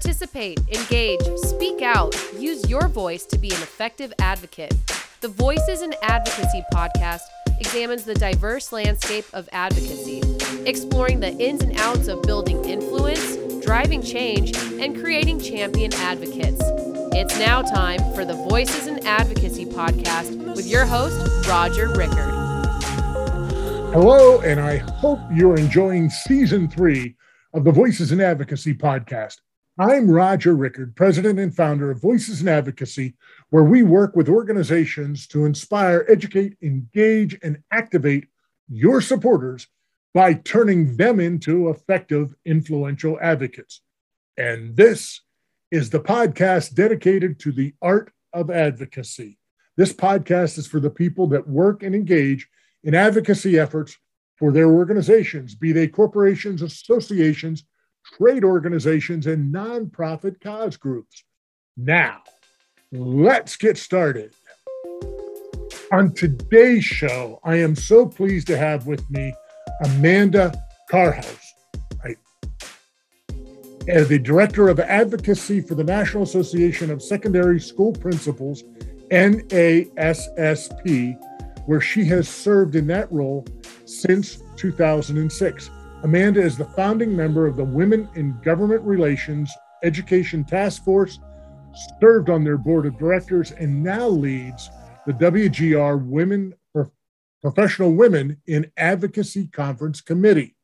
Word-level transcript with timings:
Participate, 0.00 0.60
engage, 0.68 1.26
speak 1.38 1.82
out, 1.82 2.14
use 2.38 2.70
your 2.70 2.86
voice 2.86 3.24
to 3.26 3.36
be 3.36 3.48
an 3.48 3.60
effective 3.60 4.12
advocate. 4.20 4.72
The 5.22 5.26
Voices 5.26 5.82
in 5.82 5.92
Advocacy 6.02 6.62
podcast 6.72 7.22
examines 7.58 8.04
the 8.04 8.14
diverse 8.14 8.70
landscape 8.70 9.24
of 9.32 9.48
advocacy, 9.50 10.22
exploring 10.66 11.18
the 11.18 11.32
ins 11.38 11.62
and 11.62 11.76
outs 11.80 12.06
of 12.06 12.22
building 12.22 12.64
influence, 12.64 13.38
driving 13.64 14.00
change, 14.00 14.56
and 14.56 14.96
creating 14.96 15.40
champion 15.40 15.92
advocates. 15.94 16.62
It's 17.12 17.36
now 17.36 17.62
time 17.62 17.98
for 18.14 18.24
the 18.24 18.34
Voices 18.48 18.86
in 18.86 19.04
Advocacy 19.04 19.66
podcast 19.66 20.54
with 20.54 20.68
your 20.68 20.86
host, 20.86 21.48
Roger 21.48 21.88
Rickard. 21.88 22.34
Hello, 23.92 24.40
and 24.42 24.60
I 24.60 24.76
hope 24.76 25.18
you're 25.34 25.56
enjoying 25.56 26.08
season 26.08 26.68
three 26.68 27.16
of 27.52 27.64
the 27.64 27.72
Voices 27.72 28.12
in 28.12 28.20
Advocacy 28.20 28.74
podcast. 28.74 29.38
I'm 29.80 30.10
Roger 30.10 30.56
Rickard, 30.56 30.96
president 30.96 31.38
and 31.38 31.54
founder 31.54 31.92
of 31.92 32.02
Voices 32.02 32.42
in 32.42 32.48
Advocacy, 32.48 33.14
where 33.50 33.62
we 33.62 33.84
work 33.84 34.16
with 34.16 34.28
organizations 34.28 35.28
to 35.28 35.44
inspire, 35.44 36.04
educate, 36.08 36.56
engage, 36.60 37.38
and 37.44 37.62
activate 37.70 38.26
your 38.68 39.00
supporters 39.00 39.68
by 40.12 40.34
turning 40.34 40.96
them 40.96 41.20
into 41.20 41.68
effective, 41.68 42.34
influential 42.44 43.20
advocates. 43.22 43.82
And 44.36 44.74
this 44.74 45.20
is 45.70 45.90
the 45.90 46.00
podcast 46.00 46.74
dedicated 46.74 47.38
to 47.40 47.52
the 47.52 47.72
art 47.80 48.10
of 48.32 48.50
advocacy. 48.50 49.38
This 49.76 49.92
podcast 49.92 50.58
is 50.58 50.66
for 50.66 50.80
the 50.80 50.90
people 50.90 51.28
that 51.28 51.48
work 51.48 51.84
and 51.84 51.94
engage 51.94 52.48
in 52.82 52.96
advocacy 52.96 53.56
efforts 53.56 53.96
for 54.38 54.50
their 54.50 54.72
organizations, 54.72 55.54
be 55.54 55.70
they 55.70 55.86
corporations, 55.86 56.62
associations, 56.62 57.62
trade 58.16 58.44
organizations, 58.44 59.26
and 59.26 59.54
nonprofit 59.54 60.40
cause 60.40 60.76
groups. 60.76 61.24
Now, 61.76 62.22
let's 62.92 63.56
get 63.56 63.76
started. 63.76 64.34
On 65.92 66.12
today's 66.12 66.84
show, 66.84 67.40
I 67.44 67.56
am 67.56 67.74
so 67.74 68.06
pleased 68.06 68.46
to 68.48 68.58
have 68.58 68.86
with 68.86 69.08
me 69.10 69.32
Amanda 69.84 70.52
Carhouse, 70.90 71.54
right? 72.04 72.18
As 73.86 74.08
the 74.08 74.18
Director 74.18 74.68
of 74.68 74.80
Advocacy 74.80 75.60
for 75.60 75.74
the 75.74 75.84
National 75.84 76.24
Association 76.24 76.90
of 76.90 77.02
Secondary 77.02 77.60
School 77.60 77.92
Principals, 77.92 78.64
NASSP, 79.10 81.18
where 81.66 81.80
she 81.80 82.04
has 82.04 82.28
served 82.28 82.76
in 82.76 82.86
that 82.88 83.10
role 83.10 83.46
since 83.86 84.42
2006. 84.56 85.70
Amanda 86.04 86.40
is 86.40 86.56
the 86.56 86.64
founding 86.64 87.16
member 87.16 87.46
of 87.46 87.56
the 87.56 87.64
Women 87.64 88.08
in 88.14 88.38
Government 88.42 88.82
Relations 88.82 89.52
Education 89.82 90.44
Task 90.44 90.84
Force, 90.84 91.18
served 92.00 92.30
on 92.30 92.44
their 92.44 92.56
board 92.56 92.86
of 92.86 92.98
directors, 92.98 93.50
and 93.50 93.82
now 93.82 94.06
leads 94.06 94.70
the 95.06 95.12
WGR 95.12 96.04
Women 96.04 96.54
Professional 97.40 97.94
Women 97.94 98.40
in 98.46 98.70
Advocacy 98.76 99.48
Conference 99.48 100.00
Committee. 100.00 100.56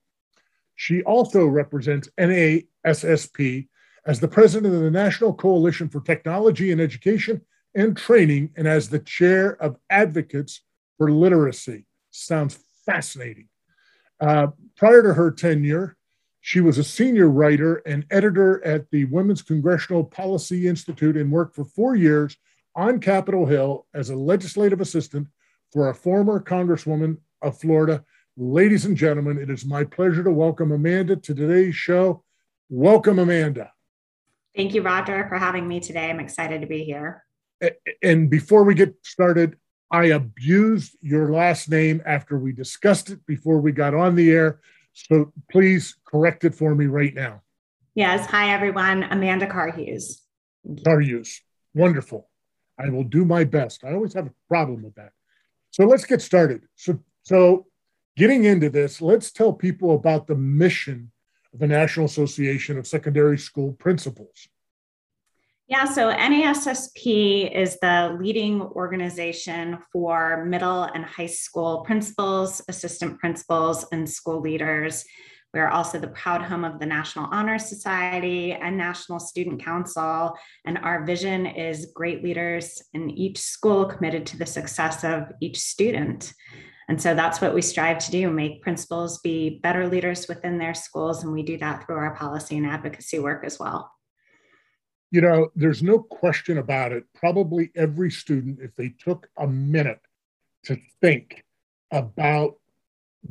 She 0.76 1.02
also 1.02 1.46
represents 1.46 2.08
NASSP 2.18 3.68
as 4.06 4.20
the 4.20 4.28
president 4.28 4.74
of 4.74 4.82
the 4.82 4.90
National 4.90 5.32
Coalition 5.32 5.88
for 5.88 6.00
Technology 6.00 6.72
and 6.72 6.80
Education 6.80 7.40
and 7.74 7.96
Training 7.96 8.50
and 8.56 8.68
as 8.68 8.88
the 8.88 8.98
chair 8.98 9.60
of 9.62 9.76
Advocates 9.90 10.62
for 10.98 11.10
Literacy. 11.10 11.86
Sounds 12.10 12.58
fascinating. 12.86 13.48
Uh, 14.20 14.48
prior 14.76 15.02
to 15.02 15.14
her 15.14 15.30
tenure, 15.30 15.96
she 16.40 16.60
was 16.60 16.78
a 16.78 16.84
senior 16.84 17.28
writer 17.30 17.76
and 17.86 18.04
editor 18.10 18.64
at 18.64 18.90
the 18.90 19.06
Women's 19.06 19.42
Congressional 19.42 20.04
Policy 20.04 20.68
Institute 20.68 21.16
and 21.16 21.32
worked 21.32 21.54
for 21.56 21.64
four 21.64 21.96
years 21.96 22.36
on 22.76 23.00
Capitol 23.00 23.46
Hill 23.46 23.86
as 23.94 24.10
a 24.10 24.16
legislative 24.16 24.80
assistant 24.80 25.28
for 25.72 25.88
a 25.88 25.94
former 25.94 26.40
Congresswoman 26.40 27.16
of 27.40 27.58
Florida. 27.58 28.04
Ladies 28.36 28.84
and 28.84 28.96
gentlemen, 28.96 29.38
it 29.38 29.48
is 29.48 29.64
my 29.64 29.84
pleasure 29.84 30.22
to 30.22 30.30
welcome 30.30 30.72
Amanda 30.72 31.16
to 31.16 31.34
today's 31.34 31.76
show. 31.76 32.24
Welcome, 32.68 33.18
Amanda. 33.18 33.72
Thank 34.56 34.74
you, 34.74 34.82
Roger, 34.82 35.26
for 35.28 35.38
having 35.38 35.66
me 35.66 35.80
today. 35.80 36.10
I'm 36.10 36.20
excited 36.20 36.60
to 36.60 36.66
be 36.66 36.84
here. 36.84 37.24
And 38.02 38.28
before 38.28 38.64
we 38.64 38.74
get 38.74 38.94
started, 39.02 39.56
I 39.94 40.06
abused 40.06 40.96
your 41.02 41.30
last 41.30 41.70
name 41.70 42.02
after 42.04 42.36
we 42.36 42.50
discussed 42.50 43.10
it 43.10 43.24
before 43.26 43.60
we 43.60 43.70
got 43.70 43.94
on 43.94 44.16
the 44.16 44.32
air. 44.32 44.58
So 44.92 45.32
please 45.52 45.96
correct 46.04 46.42
it 46.42 46.52
for 46.52 46.74
me 46.74 46.86
right 46.86 47.14
now. 47.14 47.42
Yes. 47.94 48.26
Hi, 48.26 48.52
everyone. 48.52 49.04
Amanda 49.04 49.46
Karhuse. 49.46 50.20
Karhuse. 50.66 51.38
Wonderful. 51.74 52.28
I 52.76 52.88
will 52.88 53.04
do 53.04 53.24
my 53.24 53.44
best. 53.44 53.84
I 53.84 53.92
always 53.92 54.14
have 54.14 54.26
a 54.26 54.34
problem 54.48 54.82
with 54.82 54.96
that. 54.96 55.12
So 55.70 55.84
let's 55.84 56.04
get 56.04 56.20
started. 56.20 56.62
So, 56.74 56.98
so 57.22 57.66
getting 58.16 58.46
into 58.46 58.70
this, 58.70 59.00
let's 59.00 59.30
tell 59.30 59.52
people 59.52 59.94
about 59.94 60.26
the 60.26 60.34
mission 60.34 61.12
of 61.52 61.60
the 61.60 61.68
National 61.68 62.06
Association 62.06 62.78
of 62.78 62.88
Secondary 62.88 63.38
School 63.38 63.74
Principals. 63.74 64.48
Yeah, 65.74 65.86
so 65.86 66.12
NASSP 66.12 67.50
is 67.52 67.80
the 67.80 68.16
leading 68.20 68.62
organization 68.62 69.78
for 69.92 70.44
middle 70.44 70.84
and 70.84 71.04
high 71.04 71.26
school 71.26 71.80
principals, 71.80 72.62
assistant 72.68 73.18
principals, 73.18 73.84
and 73.90 74.08
school 74.08 74.40
leaders. 74.40 75.04
We 75.52 75.58
are 75.58 75.70
also 75.70 75.98
the 75.98 76.06
proud 76.06 76.42
home 76.42 76.62
of 76.64 76.78
the 76.78 76.86
National 76.86 77.28
Honor 77.32 77.58
Society 77.58 78.52
and 78.52 78.78
National 78.78 79.18
Student 79.18 79.64
Council. 79.64 80.36
And 80.64 80.78
our 80.78 81.04
vision 81.04 81.44
is 81.44 81.90
great 81.92 82.22
leaders 82.22 82.80
in 82.92 83.10
each 83.10 83.38
school 83.38 83.86
committed 83.86 84.26
to 84.26 84.38
the 84.38 84.46
success 84.46 85.02
of 85.02 85.24
each 85.40 85.58
student. 85.58 86.34
And 86.88 87.02
so 87.02 87.16
that's 87.16 87.40
what 87.40 87.52
we 87.52 87.62
strive 87.62 87.98
to 87.98 88.12
do 88.12 88.30
make 88.30 88.62
principals 88.62 89.18
be 89.18 89.58
better 89.58 89.88
leaders 89.88 90.28
within 90.28 90.56
their 90.56 90.74
schools. 90.74 91.24
And 91.24 91.32
we 91.32 91.42
do 91.42 91.58
that 91.58 91.84
through 91.84 91.96
our 91.96 92.14
policy 92.14 92.56
and 92.56 92.64
advocacy 92.64 93.18
work 93.18 93.44
as 93.44 93.58
well 93.58 93.93
you 95.14 95.20
know, 95.20 95.52
there's 95.54 95.80
no 95.80 96.00
question 96.00 96.58
about 96.58 96.90
it. 96.90 97.04
Probably 97.14 97.70
every 97.76 98.10
student, 98.10 98.58
if 98.60 98.74
they 98.74 98.88
took 98.88 99.28
a 99.36 99.46
minute 99.46 100.00
to 100.64 100.76
think 101.00 101.44
about 101.92 102.56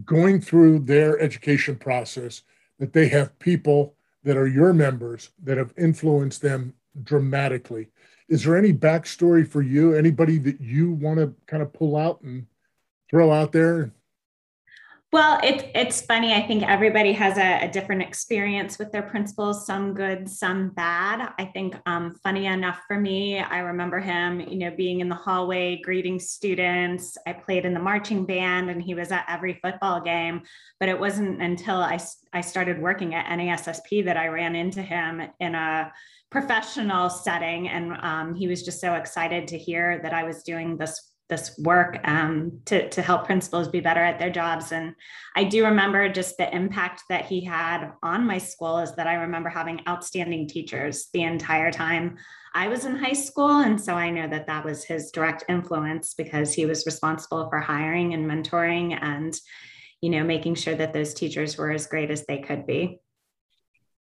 going 0.06 0.40
through 0.40 0.80
their 0.80 1.20
education 1.20 1.76
process, 1.76 2.44
that 2.80 2.94
they 2.94 3.10
have 3.10 3.38
people 3.38 3.96
that 4.24 4.38
are 4.38 4.48
your 4.48 4.72
members 4.72 5.32
that 5.44 5.58
have 5.58 5.74
influenced 5.78 6.42
them 6.42 6.74
dramatically. 7.04 7.90
Is 8.30 8.46
there 8.46 8.56
any 8.56 8.72
backstory 8.72 9.46
for 9.46 9.62
you? 9.62 9.94
Anybody 9.94 10.38
that 10.38 10.62
you 10.62 10.94
want 10.94 11.20
to 11.20 11.36
kind 11.48 11.62
of 11.62 11.74
pull 11.74 11.98
out 11.98 12.22
and 12.22 12.46
throw 13.10 13.30
out 13.30 13.52
there? 13.52 13.92
Well, 15.14 15.40
it, 15.44 15.70
it's 15.76 16.02
funny. 16.02 16.34
I 16.34 16.42
think 16.42 16.64
everybody 16.64 17.12
has 17.14 17.38
a, 17.38 17.66
a, 17.66 17.68
different 17.68 18.02
experience 18.02 18.80
with 18.80 18.92
their 18.92 19.04
principals, 19.04 19.64
some 19.64 19.94
good, 19.94 20.28
some 20.28 20.70
bad. 20.70 21.32
I 21.38 21.46
think 21.46 21.76
um, 21.86 22.16
funny 22.24 22.48
enough 22.48 22.80
for 22.88 23.00
me, 23.00 23.38
I 23.38 23.60
remember 23.60 24.00
him, 24.00 24.40
you 24.40 24.58
know, 24.58 24.72
being 24.76 25.02
in 25.02 25.10
the 25.10 25.16
hallway, 25.16 25.80
greeting 25.84 26.20
students. 26.20 27.16
I 27.28 27.34
played 27.34 27.64
in 27.64 27.76
the 27.76 27.80
marching 27.80 28.26
band 28.26 28.72
and 28.72 28.82
he 28.82 28.96
was 28.96 29.12
at 29.12 29.26
every 29.30 29.60
football 29.62 30.02
game. 30.02 30.42
But 30.80 30.90
it 30.90 31.00
wasn't 31.00 31.44
until 31.44 31.78
I, 31.78 32.00
I 32.34 32.42
started 32.42 32.82
working 32.82 33.14
at 33.14 33.28
NASSP 33.28 34.06
that 34.06 34.18
I 34.18 34.30
ran 34.30 34.56
into 34.56 34.82
him 34.82 35.22
in 35.40 35.54
a 35.54 35.94
professional 36.32 37.12
setting. 37.12 37.70
And 37.70 37.94
um, 38.02 38.34
he 38.34 38.48
was 38.48 38.64
just 38.64 38.82
so 38.82 38.96
excited 38.96 39.48
to 39.50 39.60
hear 39.60 40.00
that 40.02 40.12
I 40.16 40.24
was 40.24 40.42
doing 40.42 40.76
this 40.76 41.13
this 41.34 41.58
work 41.58 42.00
um, 42.04 42.60
to, 42.66 42.88
to 42.90 43.02
help 43.02 43.26
principals 43.26 43.68
be 43.68 43.80
better 43.80 44.04
at 44.04 44.20
their 44.20 44.30
jobs. 44.30 44.72
And 44.72 44.94
I 45.36 45.44
do 45.44 45.66
remember 45.66 46.08
just 46.10 46.38
the 46.38 46.54
impact 46.56 47.04
that 47.10 47.26
he 47.26 47.44
had 47.44 47.92
on 48.04 48.28
my 48.28 48.38
school 48.38 48.78
is 48.78 48.96
that 48.96 49.08
I 49.08 49.16
remember 49.16 49.50
having 49.50 49.82
outstanding 49.88 50.48
teachers 50.48 51.10
the 51.12 51.24
entire 51.24 51.72
time 51.72 52.18
I 52.54 52.68
was 52.68 52.86
in 52.86 52.96
high 52.96 53.14
school. 53.14 53.62
And 53.62 53.82
so 53.82 53.96
I 53.96 54.12
know 54.12 54.28
that 54.28 54.46
that 54.46 54.64
was 54.64 54.84
his 54.84 55.10
direct 55.10 55.44
influence 55.50 56.14
because 56.14 56.54
he 56.54 56.68
was 56.68 56.86
responsible 56.86 57.50
for 57.50 57.60
hiring 57.60 58.14
and 58.14 58.30
mentoring 58.30 58.96
and, 59.02 59.34
you 60.02 60.12
know, 60.12 60.24
making 60.24 60.54
sure 60.56 60.76
that 60.76 60.94
those 60.94 61.16
teachers 61.16 61.58
were 61.58 61.72
as 61.72 61.88
great 61.88 62.12
as 62.12 62.28
they 62.28 62.38
could 62.38 62.68
be. 62.68 63.00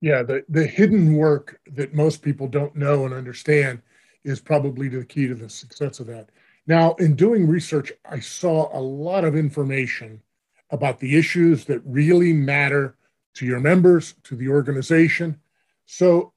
Yeah, 0.03 0.23
the, 0.23 0.45
the 0.51 0.67
hidden 0.67 1.15
work 1.15 1.61
that 1.75 1.95
most 1.95 2.21
people 2.21 2.47
don't 2.47 2.77
know 2.77 3.07
and 3.07 3.15
understand 3.15 3.81
is 4.23 4.41
probably 4.41 4.89
the 4.89 5.05
key 5.05 5.29
to 5.29 5.35
the 5.35 5.49
success 5.49 5.99
of 5.99 6.09
that. 6.09 6.29
Now, 6.67 6.95
in 6.95 7.17
doing 7.17 7.49
research, 7.49 7.93
I 8.09 8.21
saw 8.21 8.77
a 8.77 8.81
lot 8.81 9.25
of 9.25 9.35
information 9.35 10.23
about 10.71 11.01
the 11.01 11.17
issues 11.17 11.65
that 11.67 11.83
really 11.85 12.33
matter 12.33 12.97
to 13.35 13.47
your 13.47 13.61
members, 13.61 14.15
to 14.25 14.37
the 14.37 14.49
organization. 14.49 15.41
So, 15.87 16.33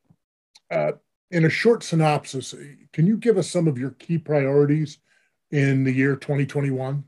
uh, 0.71 0.93
in 1.31 1.45
a 1.45 1.49
short 1.49 1.83
synopsis, 1.83 2.53
can 2.93 3.07
you 3.07 3.17
give 3.17 3.37
us 3.37 3.49
some 3.49 3.67
of 3.67 3.77
your 3.77 3.91
key 3.91 4.17
priorities 4.17 4.99
in 5.51 5.83
the 5.83 5.91
year 5.91 6.15
2021? 6.15 7.03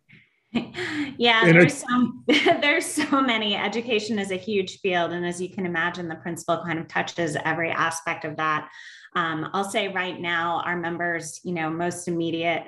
Yeah, 1.18 1.52
there's 1.52 1.80
so, 1.80 2.14
there's 2.62 2.86
so 2.86 3.22
many. 3.22 3.56
Education 3.56 4.20
is 4.20 4.32
a 4.32 4.36
huge 4.36 4.80
field. 4.82 5.12
And 5.12 5.26
as 5.26 5.42
you 5.42 5.50
can 5.50 5.66
imagine, 5.66 6.08
the 6.08 6.16
principal 6.16 6.64
kind 6.64 6.78
of 6.78 6.88
touches 6.88 7.36
every 7.44 7.72
aspect 7.72 8.24
of 8.24 8.38
that. 8.38 8.70
Um, 9.16 9.50
I'll 9.54 9.64
say 9.64 9.88
right 9.88 10.20
now, 10.20 10.62
our 10.64 10.78
members, 10.78 11.40
you 11.44 11.54
know, 11.54 11.70
most 11.70 12.08
immediate 12.08 12.68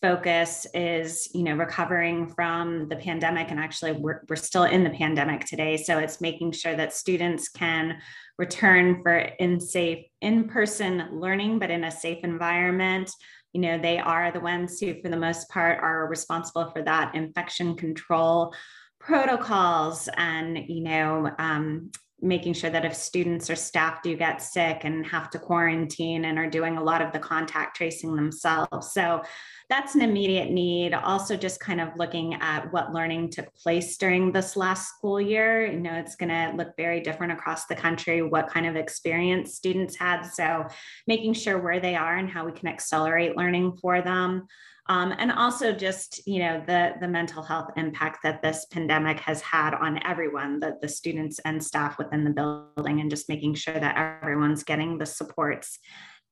focus 0.00 0.66
is 0.74 1.28
you 1.34 1.42
know 1.42 1.54
recovering 1.54 2.28
from 2.28 2.88
the 2.88 2.96
pandemic 2.96 3.50
and 3.50 3.58
actually 3.58 3.92
we're, 3.92 4.22
we're 4.28 4.36
still 4.36 4.64
in 4.64 4.84
the 4.84 4.90
pandemic 4.90 5.44
today. 5.44 5.76
So 5.76 5.98
it's 5.98 6.20
making 6.20 6.52
sure 6.52 6.76
that 6.76 6.92
students 6.92 7.48
can 7.48 7.98
return 8.38 9.02
for 9.02 9.16
in 9.16 9.58
safe 9.60 10.06
in-person 10.20 11.08
learning 11.12 11.58
but 11.58 11.70
in 11.70 11.84
a 11.84 11.90
safe 11.90 12.22
environment. 12.22 13.10
You 13.52 13.62
know 13.62 13.78
they 13.78 13.98
are 13.98 14.30
the 14.30 14.40
ones 14.40 14.78
who 14.78 15.00
for 15.02 15.08
the 15.08 15.16
most 15.16 15.48
part 15.48 15.80
are 15.80 16.06
responsible 16.06 16.70
for 16.70 16.82
that 16.82 17.14
infection 17.14 17.74
control 17.74 18.54
protocols 19.00 20.08
and 20.16 20.58
you 20.68 20.82
know 20.82 21.30
um, 21.38 21.90
making 22.20 22.52
sure 22.52 22.70
that 22.70 22.84
if 22.84 22.94
students 22.94 23.48
or 23.48 23.56
staff 23.56 24.02
do 24.02 24.16
get 24.16 24.42
sick 24.42 24.80
and 24.82 25.06
have 25.06 25.30
to 25.30 25.38
quarantine 25.38 26.24
and 26.24 26.38
are 26.38 26.50
doing 26.50 26.76
a 26.76 26.82
lot 26.82 27.00
of 27.00 27.12
the 27.12 27.18
contact 27.18 27.76
tracing 27.76 28.16
themselves. 28.16 28.92
So 28.92 29.22
that's 29.68 29.94
an 29.94 30.00
immediate 30.00 30.50
need. 30.50 30.94
Also, 30.94 31.36
just 31.36 31.60
kind 31.60 31.80
of 31.80 31.90
looking 31.96 32.34
at 32.34 32.72
what 32.72 32.92
learning 32.94 33.30
took 33.30 33.54
place 33.54 33.98
during 33.98 34.32
this 34.32 34.56
last 34.56 34.88
school 34.88 35.20
year. 35.20 35.66
You 35.66 35.80
know, 35.80 35.94
it's 35.94 36.16
going 36.16 36.30
to 36.30 36.56
look 36.56 36.74
very 36.76 37.00
different 37.00 37.32
across 37.32 37.66
the 37.66 37.74
country, 37.74 38.22
what 38.22 38.48
kind 38.48 38.66
of 38.66 38.76
experience 38.76 39.54
students 39.54 39.94
had. 39.96 40.22
So, 40.22 40.66
making 41.06 41.34
sure 41.34 41.60
where 41.60 41.80
they 41.80 41.96
are 41.96 42.16
and 42.16 42.30
how 42.30 42.46
we 42.46 42.52
can 42.52 42.68
accelerate 42.68 43.36
learning 43.36 43.76
for 43.76 44.00
them. 44.00 44.46
Um, 44.90 45.14
and 45.18 45.30
also 45.30 45.72
just 45.72 46.26
you 46.26 46.38
know 46.38 46.62
the 46.66 46.94
the 46.98 47.08
mental 47.08 47.42
health 47.42 47.72
impact 47.76 48.20
that 48.22 48.40
this 48.40 48.64
pandemic 48.70 49.20
has 49.20 49.42
had 49.42 49.74
on 49.74 50.00
everyone 50.06 50.60
the, 50.60 50.78
the 50.80 50.88
students 50.88 51.38
and 51.40 51.62
staff 51.62 51.98
within 51.98 52.24
the 52.24 52.30
building 52.30 53.00
and 53.00 53.10
just 53.10 53.28
making 53.28 53.54
sure 53.54 53.78
that 53.78 54.20
everyone's 54.22 54.64
getting 54.64 54.96
the 54.96 55.04
supports 55.04 55.78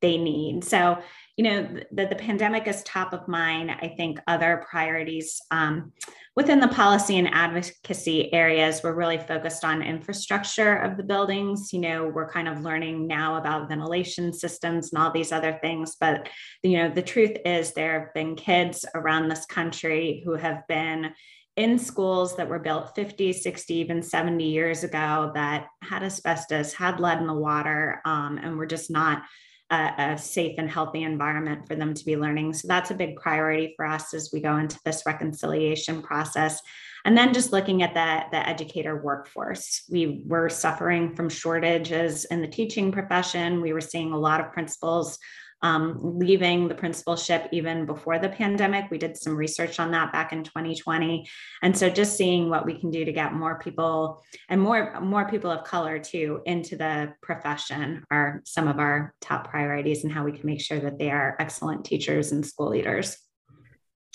they 0.00 0.16
need 0.16 0.64
so 0.64 0.98
you 1.36 1.44
know 1.44 1.68
the, 1.92 2.06
the 2.06 2.16
pandemic 2.16 2.66
is 2.66 2.82
top 2.82 3.12
of 3.12 3.28
mind 3.28 3.70
i 3.70 3.88
think 3.96 4.18
other 4.26 4.64
priorities 4.68 5.40
um, 5.50 5.92
within 6.34 6.60
the 6.60 6.68
policy 6.68 7.18
and 7.18 7.28
advocacy 7.32 8.32
areas 8.32 8.80
we're 8.82 8.94
really 8.94 9.18
focused 9.18 9.64
on 9.64 9.82
infrastructure 9.82 10.76
of 10.76 10.96
the 10.96 11.02
buildings 11.02 11.72
you 11.72 11.80
know 11.80 12.06
we're 12.08 12.30
kind 12.30 12.48
of 12.48 12.62
learning 12.62 13.06
now 13.06 13.36
about 13.36 13.68
ventilation 13.68 14.32
systems 14.32 14.92
and 14.92 15.02
all 15.02 15.10
these 15.10 15.32
other 15.32 15.58
things 15.62 15.96
but 16.00 16.28
you 16.62 16.78
know 16.78 16.88
the 16.88 17.02
truth 17.02 17.36
is 17.44 17.72
there 17.72 18.00
have 18.00 18.14
been 18.14 18.34
kids 18.34 18.84
around 18.94 19.28
this 19.28 19.46
country 19.46 20.22
who 20.24 20.34
have 20.34 20.66
been 20.68 21.12
in 21.56 21.78
schools 21.78 22.36
that 22.36 22.50
were 22.50 22.58
built 22.58 22.94
50, 22.94 23.32
60, 23.32 23.74
even 23.74 24.02
70 24.02 24.46
years 24.46 24.84
ago 24.84 25.30
that 25.34 25.68
had 25.82 26.02
asbestos, 26.02 26.74
had 26.74 27.00
lead 27.00 27.18
in 27.18 27.26
the 27.26 27.32
water, 27.32 28.02
um, 28.04 28.36
and 28.36 28.58
we're 28.58 28.66
just 28.66 28.90
not 28.90 29.22
a, 29.70 29.92
a, 29.98 30.18
safe 30.18 30.54
and 30.58 30.70
healthy 30.70 31.02
environment 31.02 31.66
for 31.66 31.74
them 31.74 31.92
to 31.92 32.04
be 32.04 32.16
learning. 32.16 32.52
So 32.54 32.68
that's 32.68 32.90
a 32.90 32.94
big 32.94 33.16
priority 33.16 33.74
for 33.76 33.84
us 33.84 34.14
as 34.14 34.30
we 34.32 34.40
go 34.40 34.56
into 34.56 34.78
this 34.84 35.02
reconciliation 35.06 36.02
process. 36.02 36.60
And 37.04 37.16
then 37.16 37.32
just 37.32 37.52
looking 37.52 37.82
at 37.82 37.94
the, 37.94 38.36
the 38.36 38.48
educator 38.48 39.00
workforce, 39.02 39.84
we 39.88 40.22
were 40.26 40.48
suffering 40.48 41.14
from 41.14 41.28
shortages 41.28 42.24
in 42.26 42.42
the 42.42 42.48
teaching 42.48 42.90
profession. 42.90 43.60
We 43.60 43.72
were 43.72 43.80
seeing 43.80 44.12
a 44.12 44.18
lot 44.18 44.40
of 44.40 44.52
principals 44.52 45.18
um, 45.62 45.98
leaving 46.18 46.68
the 46.68 46.74
principalship 46.74 47.48
even 47.52 47.86
before 47.86 48.18
the 48.18 48.28
pandemic. 48.28 48.90
We 48.90 48.98
did 48.98 49.16
some 49.16 49.36
research 49.36 49.80
on 49.80 49.90
that 49.92 50.12
back 50.12 50.32
in 50.32 50.44
2020. 50.44 51.26
And 51.62 51.76
so 51.76 51.88
just 51.88 52.16
seeing 52.16 52.50
what 52.50 52.66
we 52.66 52.78
can 52.78 52.90
do 52.90 53.04
to 53.04 53.12
get 53.12 53.32
more 53.32 53.58
people 53.58 54.22
and 54.48 54.60
more, 54.60 55.00
more 55.00 55.28
people 55.28 55.50
of 55.50 55.64
color 55.64 55.98
too 55.98 56.40
into 56.44 56.76
the 56.76 57.14
profession 57.22 58.04
are 58.10 58.42
some 58.44 58.68
of 58.68 58.78
our 58.78 59.14
top 59.20 59.48
priorities 59.48 60.04
and 60.04 60.12
how 60.12 60.24
we 60.24 60.32
can 60.32 60.46
make 60.46 60.60
sure 60.60 60.80
that 60.80 60.98
they 60.98 61.10
are 61.10 61.36
excellent 61.38 61.84
teachers 61.84 62.32
and 62.32 62.44
school 62.44 62.70
leaders. 62.70 63.16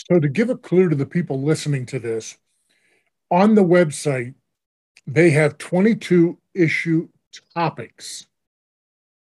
So 0.10 0.20
to 0.20 0.28
give 0.28 0.50
a 0.50 0.58
clue 0.58 0.90
to 0.90 0.96
the 0.96 1.06
people 1.06 1.42
listening 1.42 1.86
to 1.88 2.00
this, 2.00 2.38
on 3.30 3.56
the 3.56 3.64
website, 3.64 4.34
they 5.08 5.32
have 5.32 5.58
22 5.58 6.38
issue 6.54 7.08
topics. 7.54 8.28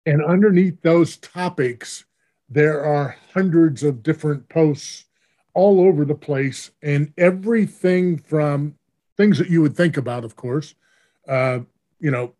And 0.07 0.25
underneath 0.25 0.81
those 0.83 1.17
topics, 1.17 2.05
there 2.49 2.85
are 2.85 3.17
hundreds 3.35 3.83
of 3.83 4.05
different 4.05 4.49
posts 4.49 5.05
all 5.53 5.81
over 5.81 6.05
the 6.05 6.15
place, 6.15 6.71
and 6.83 7.13
everything 7.19 8.19
from 8.19 8.77
things 9.17 9.39
that 9.39 9.51
you 9.51 9.63
would 9.63 9.77
think 9.77 9.97
about, 9.97 10.25
of 10.25 10.37
course, 10.37 10.75
uh, 11.29 11.61
you 11.99 12.11
know, 12.11 12.35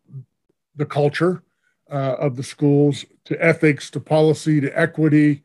the 0.75 0.85
culture 0.85 1.43
uh, 1.91 2.15
of 2.19 2.35
the 2.35 2.43
schools, 2.43 3.03
to 3.25 3.43
ethics, 3.43 3.89
to 3.89 3.99
policy, 3.99 4.61
to 4.61 4.79
equity, 4.79 5.43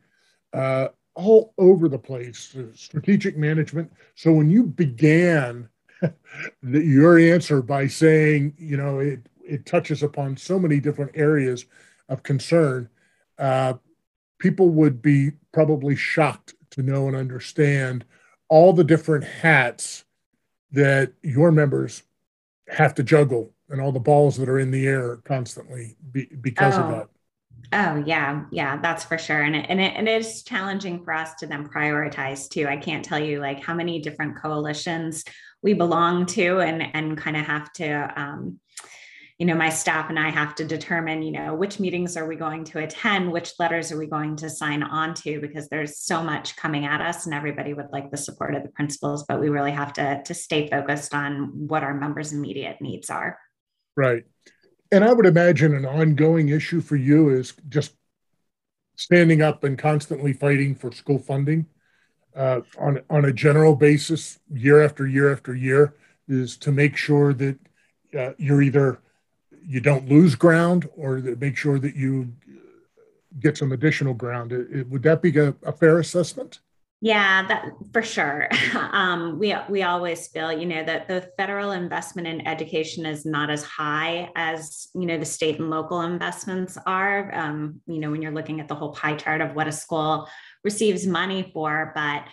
uh, 0.53 0.87
all 1.15 1.53
over 1.57 1.89
the 1.89 1.97
place, 1.97 2.55
strategic 2.73 3.37
management. 3.37 3.91
So 4.15 4.31
when 4.31 4.49
you 4.49 4.63
began 4.63 5.67
your 6.61 7.17
answer 7.17 7.61
by 7.61 7.87
saying, 7.87 8.53
you 8.57 8.77
know, 8.77 8.99
it, 8.99 9.19
it 9.43 9.65
touches 9.65 10.03
upon 10.03 10.37
so 10.37 10.57
many 10.57 10.79
different 10.79 11.11
areas 11.15 11.65
of 12.09 12.23
concern, 12.23 12.89
uh, 13.37 13.73
people 14.39 14.69
would 14.69 15.01
be 15.01 15.31
probably 15.51 15.95
shocked 15.95 16.53
to 16.71 16.81
know 16.81 17.07
and 17.07 17.15
understand 17.15 18.05
all 18.49 18.73
the 18.73 18.83
different 18.83 19.23
hats 19.23 20.03
that 20.71 21.13
your 21.21 21.51
members 21.51 22.03
have 22.67 22.93
to 22.95 23.03
juggle 23.03 23.53
and 23.69 23.79
all 23.79 23.91
the 23.91 23.99
balls 23.99 24.37
that 24.37 24.49
are 24.49 24.59
in 24.59 24.71
the 24.71 24.85
air 24.85 25.17
constantly 25.17 25.95
be, 26.11 26.25
because 26.41 26.77
oh. 26.77 26.81
of 26.81 26.89
that. 26.91 27.09
Oh 27.71 28.03
yeah, 28.05 28.43
yeah, 28.51 28.77
that's 28.77 29.03
for 29.03 29.17
sure. 29.17 29.41
And 29.41 29.55
it, 29.55 29.65
and 29.69 29.79
it, 29.81 29.93
and 29.95 30.07
it 30.07 30.21
is 30.21 30.43
challenging 30.43 31.03
for 31.03 31.13
us 31.13 31.33
to 31.35 31.47
then 31.47 31.67
prioritize 31.67 32.49
too. 32.49 32.67
I 32.67 32.77
can't 32.77 33.03
tell 33.03 33.17
you 33.17 33.39
like 33.39 33.63
how 33.63 33.73
many 33.73 33.99
different 33.99 34.39
coalitions 34.39 35.23
we 35.63 35.73
belong 35.73 36.25
to 36.27 36.59
and 36.59 36.83
and 36.93 37.17
kind 37.17 37.37
of 37.37 37.45
have 37.45 37.71
to 37.73 38.13
um, 38.21 38.59
you 39.39 39.45
know 39.45 39.55
my 39.55 39.69
staff 39.69 40.09
and 40.09 40.19
i 40.19 40.29
have 40.29 40.53
to 40.55 40.65
determine 40.65 41.21
you 41.21 41.31
know 41.31 41.55
which 41.55 41.79
meetings 41.79 42.15
are 42.15 42.27
we 42.27 42.35
going 42.35 42.63
to 42.63 42.79
attend 42.79 43.31
which 43.31 43.53
letters 43.59 43.91
are 43.91 43.97
we 43.97 44.05
going 44.05 44.35
to 44.35 44.49
sign 44.49 44.83
on 44.83 45.13
to 45.13 45.41
because 45.41 45.67
there's 45.69 45.97
so 45.97 46.23
much 46.23 46.55
coming 46.55 46.85
at 46.85 47.01
us 47.01 47.25
and 47.25 47.33
everybody 47.33 47.73
would 47.73 47.91
like 47.91 48.11
the 48.11 48.17
support 48.17 48.55
of 48.55 48.63
the 48.63 48.69
principals 48.69 49.25
but 49.27 49.39
we 49.39 49.49
really 49.49 49.71
have 49.71 49.93
to 49.93 50.21
to 50.23 50.33
stay 50.33 50.69
focused 50.69 51.13
on 51.13 51.67
what 51.67 51.83
our 51.83 51.93
members 51.93 52.33
immediate 52.33 52.77
needs 52.81 53.09
are. 53.09 53.37
Right. 53.95 54.23
And 54.91 55.03
i 55.03 55.11
would 55.11 55.25
imagine 55.25 55.73
an 55.73 55.85
ongoing 55.85 56.49
issue 56.49 56.81
for 56.81 56.95
you 56.95 57.29
is 57.29 57.53
just 57.69 57.93
standing 58.95 59.41
up 59.41 59.63
and 59.63 59.77
constantly 59.77 60.33
fighting 60.33 60.75
for 60.75 60.91
school 60.91 61.17
funding 61.17 61.65
uh, 62.35 62.61
on 62.79 63.01
on 63.09 63.25
a 63.25 63.33
general 63.33 63.75
basis 63.75 64.39
year 64.53 64.83
after 64.83 65.07
year 65.07 65.31
after 65.31 65.55
year 65.55 65.95
is 66.27 66.57
to 66.57 66.71
make 66.71 66.95
sure 66.95 67.33
that 67.33 67.57
uh, 68.17 68.31
you're 68.37 68.61
either 68.61 69.01
you 69.65 69.79
don't 69.79 70.07
lose 70.07 70.35
ground 70.35 70.89
or 70.95 71.17
make 71.17 71.57
sure 71.57 71.79
that 71.79 71.95
you 71.95 72.33
get 73.39 73.57
some 73.57 73.71
additional 73.71 74.13
ground. 74.13 74.51
It, 74.51 74.67
it, 74.71 74.89
would 74.89 75.03
that 75.03 75.21
be 75.21 75.37
a, 75.37 75.55
a, 75.63 75.71
fair 75.71 75.99
assessment? 75.99 76.59
Yeah, 77.01 77.45
that 77.47 77.65
for 77.91 78.01
sure. 78.01 78.47
Um, 78.93 79.39
we 79.39 79.55
we 79.69 79.81
always 79.81 80.27
feel, 80.27 80.51
you 80.51 80.67
know, 80.67 80.83
that 80.83 81.07
the 81.07 81.27
federal 81.35 81.71
investment 81.71 82.27
in 82.27 82.47
education 82.47 83.07
is 83.07 83.25
not 83.25 83.49
as 83.49 83.63
high 83.63 84.29
as 84.35 84.87
you 84.93 85.07
know 85.07 85.17
the 85.17 85.25
state 85.25 85.59
and 85.59 85.71
local 85.71 86.01
investments 86.01 86.77
are. 86.85 87.33
Um, 87.33 87.81
you 87.87 87.99
know, 87.99 88.11
when 88.11 88.21
you're 88.21 88.31
looking 88.31 88.59
at 88.59 88.67
the 88.67 88.75
whole 88.75 88.93
pie 88.93 89.15
chart 89.15 89.41
of 89.41 89.55
what 89.55 89.67
a 89.67 89.71
school 89.71 90.29
receives 90.63 91.07
money 91.07 91.49
for, 91.53 91.91
but 91.95 92.23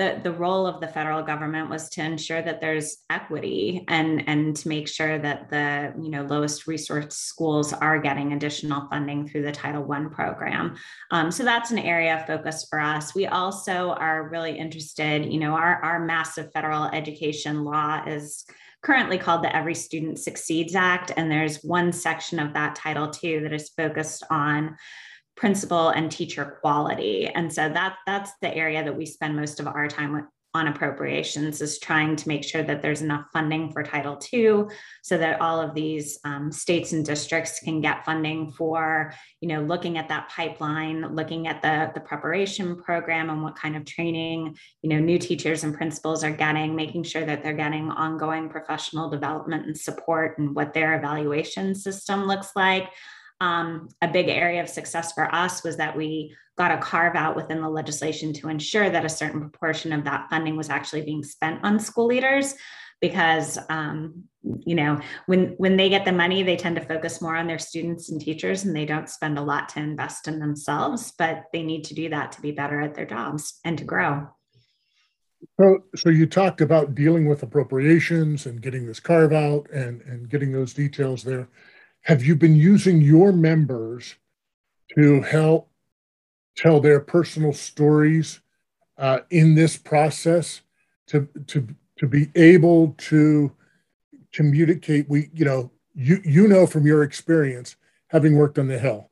the, 0.00 0.18
the 0.22 0.32
role 0.32 0.66
of 0.66 0.80
the 0.80 0.88
federal 0.88 1.22
government 1.22 1.68
was 1.68 1.90
to 1.90 2.02
ensure 2.02 2.40
that 2.40 2.58
there's 2.58 3.04
equity 3.10 3.84
and, 3.86 4.26
and 4.26 4.56
to 4.56 4.66
make 4.66 4.88
sure 4.88 5.18
that 5.18 5.50
the 5.50 5.92
you 6.02 6.08
know 6.08 6.22
lowest 6.22 6.66
resource 6.66 7.14
schools 7.14 7.74
are 7.74 7.98
getting 7.98 8.32
additional 8.32 8.88
funding 8.88 9.28
through 9.28 9.42
the 9.42 9.52
Title 9.52 9.86
I 9.92 10.06
program. 10.10 10.74
Um, 11.10 11.30
so 11.30 11.44
that's 11.44 11.70
an 11.70 11.78
area 11.78 12.18
of 12.18 12.26
focus 12.26 12.66
for 12.70 12.80
us. 12.80 13.14
We 13.14 13.26
also 13.26 13.90
are 13.90 14.30
really 14.30 14.56
interested, 14.56 15.30
you 15.30 15.38
know, 15.38 15.52
our, 15.52 15.84
our 15.84 16.02
massive 16.02 16.50
federal 16.50 16.86
education 16.86 17.62
law 17.64 18.02
is 18.06 18.46
currently 18.82 19.18
called 19.18 19.44
the 19.44 19.54
Every 19.54 19.74
Student 19.74 20.18
Succeeds 20.18 20.74
Act. 20.74 21.12
And 21.14 21.30
there's 21.30 21.62
one 21.62 21.92
section 21.92 22.38
of 22.38 22.54
that 22.54 22.74
Title 22.74 23.12
II 23.22 23.40
that 23.40 23.52
is 23.52 23.68
focused 23.76 24.24
on 24.30 24.78
principal 25.40 25.88
and 25.88 26.12
teacher 26.12 26.58
quality. 26.60 27.26
And 27.26 27.50
so 27.50 27.66
that 27.70 27.96
that's 28.06 28.30
the 28.42 28.54
area 28.54 28.84
that 28.84 28.94
we 28.94 29.06
spend 29.06 29.34
most 29.34 29.58
of 29.58 29.66
our 29.66 29.88
time 29.88 30.12
with, 30.12 30.24
on 30.52 30.66
appropriations 30.66 31.62
is 31.62 31.78
trying 31.78 32.14
to 32.16 32.28
make 32.28 32.44
sure 32.44 32.62
that 32.62 32.82
there's 32.82 33.00
enough 33.02 33.24
funding 33.32 33.72
for 33.72 33.82
Title 33.82 34.18
II 34.32 34.64
so 35.00 35.16
that 35.16 35.40
all 35.40 35.60
of 35.60 35.74
these 35.74 36.18
um, 36.24 36.50
states 36.52 36.92
and 36.92 37.06
districts 37.06 37.60
can 37.60 37.80
get 37.80 38.04
funding 38.04 38.50
for, 38.50 39.14
you 39.40 39.48
know, 39.48 39.62
looking 39.62 39.96
at 39.96 40.08
that 40.08 40.28
pipeline, 40.28 41.14
looking 41.14 41.46
at 41.46 41.62
the, 41.62 41.90
the 41.94 42.00
preparation 42.00 42.76
program 42.76 43.30
and 43.30 43.42
what 43.42 43.56
kind 43.56 43.76
of 43.76 43.84
training, 43.86 44.54
you 44.82 44.90
know, 44.90 44.98
new 44.98 45.18
teachers 45.18 45.64
and 45.64 45.72
principals 45.72 46.22
are 46.22 46.32
getting, 46.32 46.74
making 46.74 47.04
sure 47.04 47.24
that 47.24 47.42
they're 47.42 47.54
getting 47.54 47.88
ongoing 47.88 48.50
professional 48.50 49.08
development 49.08 49.66
and 49.66 49.78
support 49.78 50.36
and 50.36 50.54
what 50.54 50.74
their 50.74 50.98
evaluation 50.98 51.74
system 51.74 52.26
looks 52.26 52.50
like. 52.56 52.90
Um, 53.40 53.88
a 54.02 54.08
big 54.08 54.28
area 54.28 54.62
of 54.62 54.68
success 54.68 55.12
for 55.12 55.34
us 55.34 55.64
was 55.64 55.78
that 55.78 55.96
we 55.96 56.36
got 56.58 56.72
a 56.72 56.78
carve 56.78 57.16
out 57.16 57.36
within 57.36 57.62
the 57.62 57.68
legislation 57.70 58.34
to 58.34 58.48
ensure 58.48 58.90
that 58.90 59.04
a 59.04 59.08
certain 59.08 59.40
proportion 59.40 59.94
of 59.94 60.04
that 60.04 60.28
funding 60.28 60.56
was 60.56 60.68
actually 60.68 61.02
being 61.02 61.24
spent 61.24 61.64
on 61.64 61.80
school 61.80 62.06
leaders 62.06 62.54
because 63.00 63.58
um, 63.70 64.24
you 64.42 64.74
know 64.74 65.00
when 65.26 65.54
when 65.58 65.76
they 65.76 65.88
get 65.88 66.04
the 66.04 66.12
money 66.12 66.42
they 66.42 66.56
tend 66.56 66.76
to 66.76 66.84
focus 66.84 67.20
more 67.20 67.36
on 67.36 67.46
their 67.46 67.58
students 67.58 68.10
and 68.10 68.20
teachers 68.20 68.64
and 68.64 68.76
they 68.76 68.84
don't 68.84 69.08
spend 69.08 69.38
a 69.38 69.42
lot 69.42 69.68
to 69.68 69.78
invest 69.78 70.28
in 70.28 70.38
themselves 70.38 71.12
but 71.18 71.44
they 71.52 71.62
need 71.62 71.84
to 71.84 71.94
do 71.94 72.08
that 72.10 72.32
to 72.32 72.42
be 72.42 72.50
better 72.50 72.80
at 72.80 72.94
their 72.94 73.06
jobs 73.06 73.58
and 73.64 73.78
to 73.78 73.84
grow. 73.84 74.28
So 75.58 75.84
so 75.96 76.10
you 76.10 76.26
talked 76.26 76.60
about 76.60 76.94
dealing 76.94 77.26
with 77.26 77.42
appropriations 77.42 78.44
and 78.44 78.60
getting 78.60 78.86
this 78.86 79.00
carve 79.00 79.32
out 79.32 79.70
and 79.70 80.02
and 80.02 80.28
getting 80.28 80.52
those 80.52 80.74
details 80.74 81.22
there 81.22 81.48
have 82.02 82.24
you 82.24 82.34
been 82.34 82.56
using 82.56 83.00
your 83.00 83.32
members 83.32 84.16
to 84.94 85.22
help 85.22 85.70
tell 86.56 86.80
their 86.80 87.00
personal 87.00 87.52
stories 87.52 88.40
uh, 88.98 89.20
in 89.30 89.54
this 89.54 89.76
process 89.76 90.62
to 91.06 91.28
to 91.46 91.66
to 91.98 92.06
be 92.06 92.30
able 92.34 92.94
to 92.98 93.52
communicate? 94.32 95.08
We 95.08 95.30
you 95.34 95.44
know 95.44 95.70
you 95.94 96.20
you 96.24 96.48
know 96.48 96.66
from 96.66 96.86
your 96.86 97.02
experience 97.02 97.76
having 98.08 98.36
worked 98.36 98.58
on 98.58 98.68
the 98.68 98.78
hill 98.78 99.10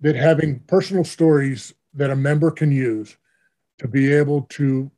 that 0.00 0.16
having 0.16 0.60
personal 0.60 1.04
stories 1.04 1.72
that 1.94 2.10
a 2.10 2.16
member 2.16 2.50
can 2.50 2.70
use 2.70 3.16
to 3.78 3.88
be 3.88 4.12
able 4.12 4.42
to 4.42 4.90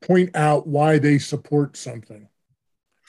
point 0.00 0.34
out 0.36 0.66
why 0.66 0.98
they 0.98 1.18
support 1.18 1.76
something 1.76 2.28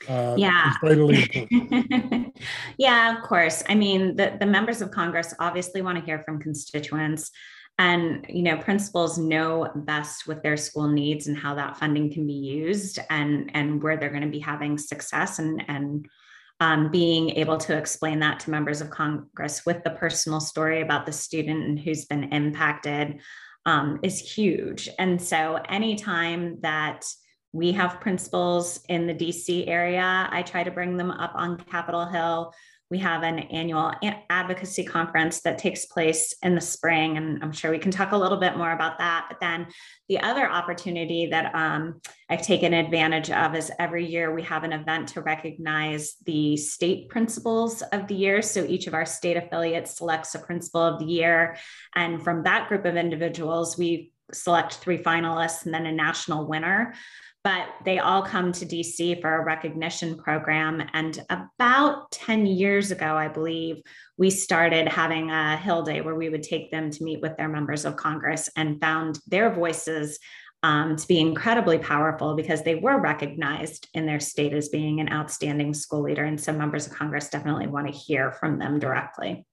uh, 0.08 0.36
yeah. 0.38 0.74
yeah, 2.78 3.18
of 3.18 3.24
course. 3.24 3.64
I 3.68 3.76
mean, 3.76 4.16
the, 4.16 4.38
the 4.40 4.46
members 4.46 4.82
of 4.82 4.92
Congress 4.92 5.34
obviously 5.40 5.82
want 5.82 5.98
to 5.98 6.06
hear 6.06 6.20
from 6.20 6.40
constituents. 6.40 7.32
And, 7.78 8.26
you 8.28 8.44
know, 8.44 8.58
principals 8.58 9.18
know 9.18 9.72
best 9.74 10.28
what 10.28 10.44
their 10.44 10.58
school 10.58 10.90
needs 10.90 11.28
and 11.28 11.38
how 11.38 11.56
that 11.56 11.78
funding 11.78 12.12
can 12.12 12.28
be 12.28 12.34
used 12.34 13.00
and, 13.10 13.52
and 13.54 13.82
where 13.82 13.96
they're 13.98 14.10
going 14.10 14.24
to 14.24 14.28
be 14.28 14.40
having 14.40 14.78
success 14.78 15.40
and, 15.40 15.64
and 15.68 16.06
um, 16.60 16.92
being 16.92 17.30
able 17.32 17.58
to 17.58 17.78
explain 17.78 18.20
that 18.20 18.42
to 18.42 18.52
members 18.52 18.82
of 18.82 18.90
Congress 18.90 19.66
with 19.66 19.82
the 19.84 19.92
personal 19.92 20.42
story 20.42 20.82
about 20.82 21.06
the 21.06 21.14
student 21.14 21.64
and 21.64 21.80
who's 21.80 22.06
been 22.06 22.34
impacted 22.34 23.22
um, 23.66 24.00
is 24.04 24.20
huge. 24.20 24.90
And 25.00 25.22
so 25.22 25.60
anytime 25.70 26.60
that 26.62 27.06
we 27.52 27.72
have 27.72 28.00
principals 28.00 28.80
in 28.90 29.08
the 29.08 29.14
DC 29.14 29.68
area. 29.68 30.28
I 30.32 30.44
try 30.44 30.64
to 30.64 30.72
bring 30.72 30.98
them 30.98 31.12
up 31.12 31.32
on 31.36 31.58
Capitol 31.58 32.06
Hill. 32.06 32.54
We 32.92 32.98
have 33.00 33.22
an 33.22 33.38
annual 33.40 33.94
advocacy 34.32 34.84
conference 34.84 35.42
that 35.42 35.60
takes 35.60 35.86
place 35.86 36.34
in 36.42 36.56
the 36.56 36.62
spring, 36.62 37.18
and 37.18 37.44
I'm 37.44 37.52
sure 37.52 37.70
we 37.70 37.78
can 37.78 37.92
talk 37.92 38.14
a 38.14 38.18
little 38.18 38.40
bit 38.40 38.58
more 38.58 38.72
about 38.72 38.98
that. 38.98 39.28
But 39.30 39.40
then 39.40 39.68
the 40.08 40.20
other 40.20 40.50
opportunity 40.50 41.28
that 41.28 41.54
um, 41.54 42.02
I've 42.32 42.42
taken 42.42 42.74
advantage 42.74 43.30
of 43.30 43.54
is 43.54 43.72
every 43.78 44.08
year 44.08 44.34
we 44.34 44.42
have 44.42 44.64
an 44.64 44.74
event 44.74 45.10
to 45.10 45.22
recognize 45.22 46.16
the 46.26 46.58
state 46.58 47.10
principals 47.10 47.84
of 47.84 48.08
the 48.08 48.16
year. 48.16 48.42
So 48.42 48.66
each 48.66 48.88
of 48.88 48.96
our 48.96 49.06
state 49.06 49.38
affiliates 49.38 49.98
selects 49.98 50.34
a 50.34 50.40
principal 50.40 50.82
of 50.82 50.98
the 50.98 51.06
year. 51.06 51.58
And 51.96 52.24
from 52.24 52.42
that 52.44 52.70
group 52.70 52.86
of 52.86 52.96
individuals, 52.96 53.78
we 53.78 54.14
select 54.34 54.76
three 54.76 54.98
finalists 54.98 55.66
and 55.66 55.74
then 55.74 55.86
a 55.86 55.92
national 55.92 56.48
winner 56.48 56.94
but 57.44 57.68
they 57.86 58.00
all 58.00 58.22
come 58.22 58.52
to 58.52 58.66
DC 58.66 59.22
for 59.22 59.36
a 59.36 59.46
recognition 59.46 60.18
program. 60.18 60.84
And 60.94 61.24
about 61.30 62.12
10 62.12 62.46
years 62.46 62.92
ago, 62.92 63.16
I 63.16 63.30
believe, 63.30 63.82
we 64.18 64.30
started 64.30 64.90
having 64.90 65.32
a 65.32 65.56
Hill 65.56 65.84
Day 65.84 66.02
where 66.02 66.16
we 66.16 66.30
would 66.30 66.44
take 66.44 66.70
them 66.70 66.92
to 66.92 67.04
meet 67.04 67.22
with 67.22 67.38
their 67.38 67.48
members 67.48 67.86
of 67.86 67.96
Congress 67.96 68.50
and 68.58 68.82
found 68.82 69.20
their 69.28 69.54
voices 69.54 70.20
um, 70.62 70.98
to 70.98 71.08
be 71.08 71.20
incredibly 71.20 71.78
powerful 71.78 72.36
because 72.36 72.64
they 72.64 72.76
were 72.76 73.00
recognized 73.00 73.88
in 73.94 74.06
their 74.06 74.20
state 74.20 74.54
as 74.54 74.68
being 74.68 75.00
an 75.00 75.12
outstanding 75.12 75.74
school 75.74 76.02
leader. 76.02 76.26
And 76.26 76.40
so 76.40 76.52
members 76.52 76.86
of 76.86 76.94
Congress 76.94 77.30
definitely 77.30 77.68
want 77.68 77.88
to 77.88 77.94
hear 77.94 78.34
from 78.34 78.60
them 78.60 78.80
directly. 78.80 79.46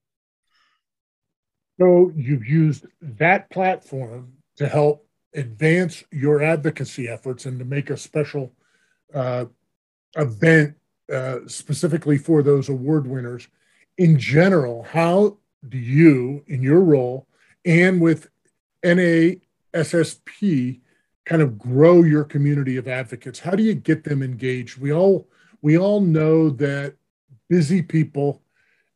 So 1.79 2.11
you've 2.17 2.47
used 2.47 2.87
that 3.01 3.51
platform 3.51 4.33
to 4.57 4.67
help 4.67 5.06
advance 5.37 6.03
your 6.11 6.43
advocacy 6.43 7.09
efforts 7.09 7.47
and 7.47 7.59
to 7.59 7.65
make 7.65 7.91
a 7.91 7.97
special 7.97 8.53
uh, 9.15 9.45
event 10.17 10.75
uh, 11.13 11.39
specifically 11.47 12.19
for 12.19 12.43
those 12.43 12.69
award 12.69 13.07
winners. 13.07 13.47
In 13.99 14.19
general, 14.19 14.83
how 14.83 15.37
do 15.69 15.79
you, 15.79 16.43
in 16.49 16.63
your 16.63 16.81
role 16.81 17.27
and 17.65 18.01
with 18.01 18.29
NASSP, 18.83 20.81
kind 21.25 21.43
of 21.43 21.59
grow 21.59 22.03
your 22.03 22.25
community 22.25 22.77
of 22.77 22.89
advocates? 22.89 23.39
How 23.39 23.53
do 23.53 23.63
you 23.63 23.75
get 23.75 24.05
them 24.05 24.23
engaged? 24.23 24.79
We 24.79 24.93
all 24.93 25.29
we 25.63 25.79
all 25.79 26.01
know 26.01 26.51
that 26.51 26.95
busy 27.49 27.83
people 27.83 28.43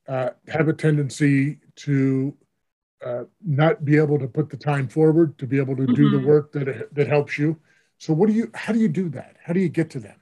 uh, 0.08 0.30
have 0.48 0.68
a 0.68 0.72
tendency 0.72 1.58
to 1.76 2.36
uh, 3.04 3.24
not 3.44 3.84
be 3.84 3.96
able 3.96 4.18
to 4.18 4.28
put 4.28 4.50
the 4.50 4.56
time 4.56 4.88
forward 4.88 5.38
to 5.38 5.46
be 5.46 5.58
able 5.58 5.76
to 5.76 5.82
mm-hmm. 5.82 5.94
do 5.94 6.10
the 6.10 6.18
mm-hmm. 6.18 6.26
work 6.26 6.52
that 6.52 6.94
that 6.94 7.06
helps 7.06 7.38
you. 7.38 7.58
So 7.98 8.12
what 8.12 8.28
do 8.28 8.34
you 8.34 8.50
how 8.54 8.72
do 8.72 8.78
you 8.78 8.88
do 8.88 9.08
that? 9.10 9.36
How 9.42 9.52
do 9.52 9.60
you 9.60 9.68
get 9.68 9.90
to 9.90 10.00
them? 10.00 10.19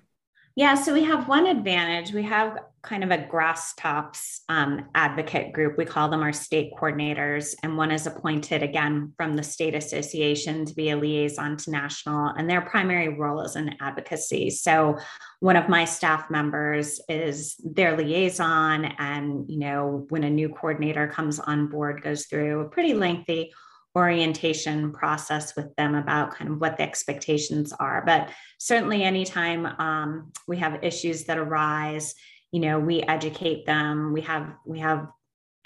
Yeah, 0.58 0.74
so 0.74 0.92
we 0.92 1.04
have 1.04 1.28
one 1.28 1.46
advantage. 1.46 2.12
We 2.12 2.24
have 2.24 2.58
kind 2.82 3.04
of 3.04 3.12
a 3.12 3.24
grass 3.28 3.74
tops 3.74 4.40
um, 4.48 4.86
advocate 4.92 5.52
group. 5.52 5.78
We 5.78 5.84
call 5.84 6.08
them 6.08 6.20
our 6.20 6.32
state 6.32 6.72
coordinators, 6.76 7.54
and 7.62 7.76
one 7.76 7.92
is 7.92 8.08
appointed 8.08 8.64
again 8.64 9.12
from 9.16 9.36
the 9.36 9.44
state 9.44 9.76
association 9.76 10.66
to 10.66 10.74
be 10.74 10.90
a 10.90 10.96
liaison 10.96 11.58
to 11.58 11.70
national, 11.70 12.30
and 12.30 12.50
their 12.50 12.60
primary 12.60 13.08
role 13.08 13.40
is 13.42 13.54
in 13.54 13.76
advocacy. 13.80 14.50
So, 14.50 14.98
one 15.38 15.54
of 15.54 15.68
my 15.68 15.84
staff 15.84 16.28
members 16.28 17.00
is 17.08 17.54
their 17.62 17.96
liaison, 17.96 18.86
and 18.98 19.48
you 19.48 19.60
know, 19.60 20.06
when 20.08 20.24
a 20.24 20.30
new 20.30 20.48
coordinator 20.48 21.06
comes 21.06 21.38
on 21.38 21.68
board, 21.68 22.02
goes 22.02 22.26
through 22.26 22.62
a 22.62 22.68
pretty 22.68 22.94
lengthy 22.94 23.52
orientation 23.96 24.92
process 24.92 25.56
with 25.56 25.74
them 25.76 25.94
about 25.94 26.34
kind 26.34 26.50
of 26.50 26.60
what 26.60 26.76
the 26.76 26.82
expectations 26.82 27.72
are. 27.72 28.02
But 28.04 28.30
certainly, 28.58 29.02
anytime 29.02 29.66
um, 29.66 30.32
we 30.46 30.58
have 30.58 30.84
issues 30.84 31.24
that 31.24 31.38
arise, 31.38 32.14
you 32.52 32.60
know, 32.60 32.78
we 32.78 33.02
educate 33.02 33.66
them. 33.66 34.12
We 34.12 34.22
have 34.22 34.54
we 34.66 34.78
have, 34.80 35.08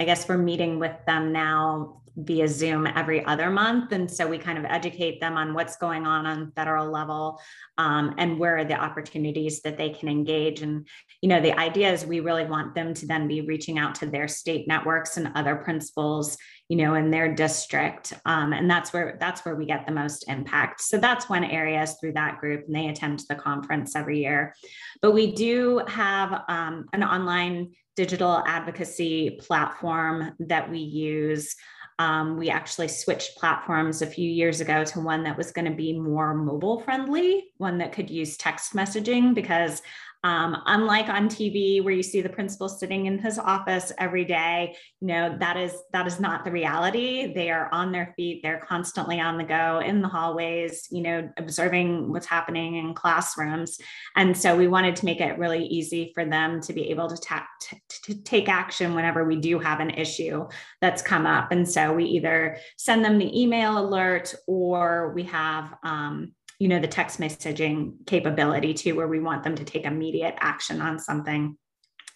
I 0.01 0.05
guess, 0.05 0.29
we're 0.29 0.39
meeting 0.39 0.79
with 0.79 0.97
them 1.07 1.33
now 1.33 2.03
via 2.17 2.47
Zoom 2.47 2.87
every 2.87 3.25
other 3.25 3.51
month. 3.51 3.93
And 3.93 4.11
so 4.11 4.27
we 4.27 4.39
kind 4.39 4.59
of 4.59 4.65
educate 4.67 5.21
them 5.21 5.37
on 5.37 5.55
what's 5.55 5.77
going 5.77 6.07
on 6.07 6.27
on 6.27 6.53
federal 6.55 6.91
level 6.91 7.41
um, 7.79 8.15
and 8.19 8.39
where 8.39 8.59
are 8.59 8.65
the 8.65 8.75
opportunities 8.75 9.63
that 9.63 9.79
they 9.79 9.91
can 9.91 10.09
engage. 10.09 10.61
And, 10.61 10.87
you 11.23 11.29
know, 11.29 11.41
the 11.41 11.59
idea 11.59 11.91
is 11.91 12.05
we 12.05 12.21
really 12.21 12.45
want 12.45 12.75
them 12.75 12.93
to 12.95 13.07
then 13.07 13.29
be 13.29 13.41
reaching 13.41 13.79
out 13.79 13.95
to 13.97 14.07
their 14.07 14.29
state 14.29 14.69
networks 14.69 15.17
and 15.17 15.33
other 15.35 15.57
principals, 15.57 16.37
you 16.73 16.79
know, 16.79 16.95
in 16.95 17.11
their 17.11 17.35
district. 17.35 18.15
Um, 18.25 18.55
and 18.55 18.71
that's 18.71 18.95
where 18.95 19.19
that's 19.21 19.45
where 19.45 19.55
we 19.55 19.67
get 19.67 19.85
the 19.85 19.93
most 19.93 20.25
impact. 20.27 20.81
So 20.81 20.97
that's 20.97 21.29
one 21.29 21.45
area 21.45 21.83
is 21.83 21.97
through 22.01 22.15
that 22.15 22.39
group 22.39 22.65
and 22.65 22.75
they 22.75 22.89
attend 22.89 23.23
the 23.29 23.35
conference 23.35 23.95
every 23.95 24.23
year. 24.23 24.55
But 25.03 25.13
we 25.13 25.33
do 25.33 25.83
have 25.87 26.45
um, 26.49 26.87
an 26.95 27.05
online 27.05 27.73
digital 27.95 28.43
advocacy 28.47 29.39
platform 29.39 30.33
that 30.39 30.71
we 30.71 30.79
use 30.79 31.55
um, 31.99 32.39
we 32.39 32.49
actually 32.49 32.89
switched 32.89 33.37
platforms 33.37 34.01
a 34.01 34.07
few 34.07 34.29
years 34.29 34.63
ago 34.63 34.83
to 34.83 35.01
one 35.01 35.25
that 35.25 35.37
was 35.37 35.53
going 35.53 35.67
to 35.67 35.77
be 35.77 35.93
more 35.93 36.33
mobile 36.33 36.81
friendly, 36.81 37.53
one 37.59 37.77
that 37.79 37.93
could 37.93 38.11
use 38.11 38.39
text 38.39 38.73
messaging 38.73 39.35
because 39.35 39.83
um, 40.25 40.57
unlike 40.67 41.09
on 41.09 41.29
TV 41.29 41.83
where 41.83 41.93
you 41.93 42.03
see 42.03 42.21
the 42.21 42.29
principal 42.29 42.69
sitting 42.69 43.07
in 43.07 43.19
his 43.19 43.39
office 43.39 43.91
every 43.99 44.25
day, 44.25 44.77
you 45.01 45.09
know, 45.09 45.37
that 45.41 45.57
is 45.57 45.75
that 45.93 46.07
is 46.07 46.21
not 46.21 46.45
the 46.45 46.53
reality. 46.53 47.33
They 47.35 47.51
are 47.51 47.69
on 47.73 47.91
their 47.91 48.13
feet, 48.17 48.41
they're 48.43 48.65
constantly 48.69 49.21
on 49.21 49.37
the 49.37 49.45
go 49.45 49.81
in 49.85 50.01
the 50.01 50.09
hallways, 50.09 50.87
you 50.93 51.03
know, 51.03 51.29
observing 51.39 52.13
what's 52.13 52.27
happening 52.27 52.77
in 52.77 52.95
classrooms. 52.95 53.79
And 54.15 54.37
so 54.37 54.57
we 54.57 54.69
wanted 54.69 54.95
to 54.97 55.05
make 55.05 55.21
it 55.21 55.39
really 55.39 55.65
easy 55.67 56.13
for 56.15 56.25
them 56.25 56.61
to 56.63 56.73
be 56.73 56.91
able 56.91 57.09
to, 57.09 57.17
ta- 57.17 57.47
t- 57.61 57.83
to 58.05 58.23
take 58.23 58.49
action 58.49 58.95
whenever 58.95 59.25
we 59.25 59.37
do 59.37 59.59
have 59.59 59.81
an 59.81 59.91
issue 59.91 60.47
that's 60.81 61.03
come 61.03 61.27
up. 61.27 61.51
And 61.51 61.69
so 61.69 61.93
we 61.93 62.05
either 62.05 62.59
send 62.77 63.05
them 63.05 63.19
the 63.19 63.41
email 63.41 63.79
alert 63.79 64.35
or 64.47 65.13
we 65.15 65.25
have 65.25 65.75
um, 65.83 66.33
you 66.63 66.69
know 66.69 66.79
the 66.79 66.87
text 66.87 67.19
messaging 67.19 67.95
capability 68.07 68.73
too 68.73 68.95
where 68.95 69.09
we 69.09 69.19
want 69.19 69.43
them 69.43 69.57
to 69.57 69.65
take 69.65 69.85
immediate 69.85 70.37
action 70.39 70.81
on 70.81 70.97
something. 70.97 71.59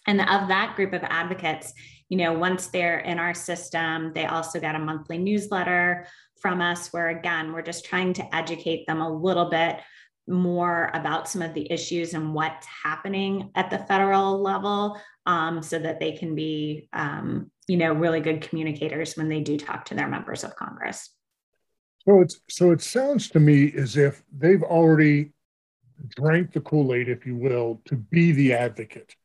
And 0.07 0.21
of 0.21 0.47
that 0.47 0.77
group 0.77 0.93
of 0.93 1.03
advocates 1.03 1.73
you 2.07 2.17
know 2.17 2.31
once 2.31 2.67
they're 2.67 2.99
in 2.99 3.19
our 3.19 3.33
system 3.33 4.13
they 4.15 4.25
also 4.25 4.61
get 4.61 4.73
a 4.73 4.79
monthly 4.79 5.17
newsletter 5.17 6.07
from 6.41 6.61
us 6.61 6.93
where 6.93 7.09
again 7.09 7.51
we're 7.51 7.61
just 7.61 7.83
trying 7.83 8.13
to 8.13 8.35
educate 8.35 8.87
them 8.87 9.01
a 9.01 9.13
little 9.13 9.49
bit 9.49 9.81
more 10.29 10.91
about 10.93 11.27
some 11.27 11.41
of 11.41 11.53
the 11.53 11.69
issues 11.69 12.13
and 12.13 12.33
what's 12.33 12.65
happening 12.83 13.51
at 13.55 13.69
the 13.69 13.79
federal 13.79 14.41
level 14.41 14.97
um, 15.25 15.61
so 15.61 15.77
that 15.77 15.99
they 15.99 16.13
can 16.13 16.35
be 16.35 16.87
um, 16.93 17.51
you 17.67 17.75
know 17.75 17.91
really 17.91 18.21
good 18.21 18.39
communicators 18.39 19.17
when 19.17 19.27
they 19.27 19.41
do 19.41 19.57
talk 19.57 19.83
to 19.83 19.95
their 19.95 20.07
members 20.07 20.45
of 20.45 20.55
congress 20.55 21.09
so 22.07 22.21
it's 22.21 22.39
so 22.49 22.71
it 22.71 22.81
sounds 22.81 23.29
to 23.29 23.39
me 23.39 23.73
as 23.75 23.97
if 23.97 24.23
they've 24.31 24.63
already 24.63 25.31
drank 26.15 26.53
the 26.53 26.61
kool-aid 26.61 27.09
if 27.09 27.25
you 27.25 27.35
will 27.35 27.81
to 27.85 27.95
be 27.95 28.31
the 28.31 28.53
advocate. 28.53 29.15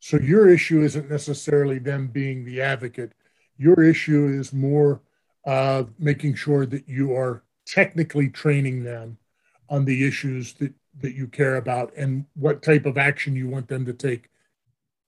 So 0.00 0.16
your 0.16 0.48
issue 0.48 0.82
isn't 0.82 1.08
necessarily 1.08 1.78
them 1.78 2.08
being 2.08 2.44
the 2.44 2.60
advocate. 2.60 3.12
Your 3.58 3.82
issue 3.82 4.26
is 4.26 4.52
more 4.52 5.02
uh, 5.46 5.84
making 5.98 6.34
sure 6.34 6.66
that 6.66 6.88
you 6.88 7.14
are 7.14 7.44
technically 7.64 8.28
training 8.28 8.82
them 8.82 9.18
on 9.68 9.84
the 9.84 10.04
issues 10.04 10.54
that 10.54 10.72
that 11.00 11.14
you 11.14 11.28
care 11.28 11.56
about 11.56 11.92
and 11.96 12.26
what 12.34 12.62
type 12.62 12.86
of 12.86 12.98
action 12.98 13.36
you 13.36 13.48
want 13.48 13.68
them 13.68 13.86
to 13.86 13.92
take. 13.92 14.28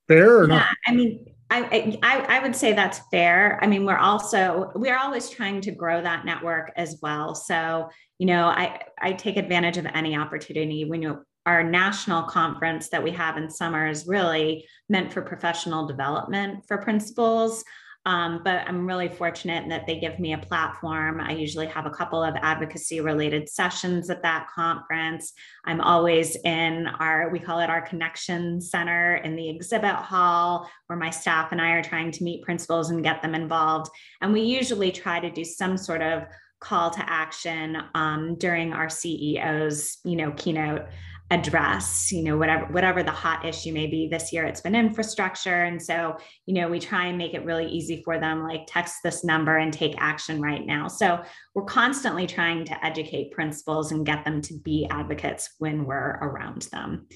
Fair 0.07 0.39
or 0.39 0.49
yeah, 0.49 0.55
not 0.55 0.67
i 0.87 0.93
mean 0.93 1.34
I, 1.63 2.27
I, 2.29 2.39
would 2.41 2.57
say 2.57 2.73
that's 2.73 3.01
fair. 3.11 3.59
I 3.63 3.67
mean, 3.67 3.85
we're 3.85 3.97
also 3.97 4.73
we're 4.75 4.97
always 4.97 5.29
trying 5.29 5.61
to 5.63 5.71
grow 5.71 6.03
that 6.03 6.25
network 6.25 6.73
as 6.77 6.99
well. 7.03 7.35
So, 7.35 7.89
you 8.19 8.27
know, 8.27 8.47
I 8.47 8.81
I 9.01 9.13
take 9.13 9.37
advantage 9.37 9.77
of 9.77 9.87
any 9.87 10.17
opportunity. 10.17 10.85
We 10.85 10.99
know 10.99 11.23
our 11.47 11.63
national 11.63 12.23
conference 12.25 12.89
that 12.89 13.03
we 13.03 13.11
have 13.11 13.37
in 13.37 13.51
summer 13.51 13.87
is 13.87 14.07
really 14.07 14.67
meant 14.89 15.13
for 15.13 15.23
professional 15.23 15.87
development 15.87 16.67
for 16.67 16.79
principals. 16.79 17.65
Um, 18.07 18.43
but 18.45 18.69
I'm 18.69 18.87
really 18.87 19.09
fortunate 19.09 19.69
that 19.71 19.87
they 19.87 19.99
give 19.99 20.19
me 20.19 20.35
a 20.35 20.39
platform. 20.39 21.21
I 21.21 21.33
usually 21.33 21.67
have 21.69 21.87
a 21.87 21.91
couple 21.91 22.23
of 22.23 22.35
advocacy 22.37 23.01
related 23.01 23.49
sessions 23.49 24.11
at 24.11 24.23
that 24.23 24.49
conference. 24.55 25.33
I'm 25.65 25.81
always 25.81 26.37
in 26.45 26.87
our, 26.87 27.31
we 27.31 27.39
call 27.39 27.61
it 27.61 27.71
our 27.71 27.81
connection 27.81 28.61
center 28.61 29.17
in 29.17 29.37
the 29.37 29.49
exhibit 29.49 29.95
hall, 29.95 30.71
where 30.87 30.99
my 30.99 31.11
staff 31.11 31.53
and 31.53 31.63
I 31.63 31.71
are 31.71 31.83
trying 31.83 32.11
to 32.13 32.25
meet 32.25 32.45
principals 32.45 32.91
and 32.91 33.03
get 33.03 33.23
them 33.23 33.35
involved. 33.35 33.91
And 34.21 34.33
we 34.33 34.43
usually 34.43 34.93
try 34.93 35.19
to 35.19 35.31
do 35.31 35.45
some 35.45 35.79
sort 35.79 36.03
of 36.03 36.25
call 36.61 36.91
to 36.91 37.11
action 37.11 37.77
um, 37.95 38.37
during 38.37 38.73
our 38.73 38.87
CEO's, 38.87 39.99
you 40.05 40.17
know, 40.17 40.33
keynote 40.33 40.87
address 41.31 42.13
you 42.13 42.23
know 42.23 42.37
whatever 42.37 42.67
whatever 42.67 43.03
the 43.03 43.11
hot 43.11 43.45
issue 43.45 43.73
may 43.73 43.87
be. 43.87 44.09
This 44.09 44.33
year 44.33 44.45
it's 44.45 44.61
been 44.61 44.75
infrastructure. 44.75 45.65
And 45.65 45.83
so 45.83 46.17
you 46.47 46.55
know 46.55 46.69
we 46.69 46.79
try 46.79 47.07
and 47.07 47.17
make 47.17 47.35
it 47.35 47.45
really 47.45 47.67
easy 47.67 48.03
for 48.05 48.19
them 48.21 48.43
like 48.43 48.67
text 48.67 48.97
this 49.03 49.25
number 49.25 49.57
and 49.57 49.73
take 49.73 49.95
action 49.99 50.41
right 50.41 50.65
now. 50.65 50.87
So 50.87 51.23
we're 51.55 51.65
constantly 51.65 52.27
trying 52.27 52.67
to 52.67 52.85
educate 52.85 53.33
principals 53.33 53.93
and 53.93 54.05
get 54.05 54.25
them 54.25 54.43
to 54.43 54.55
be 54.55 54.87
advocates 54.91 55.55
when 55.59 55.87
we're 55.87 56.19
around 56.21 56.63
them. 56.73 57.07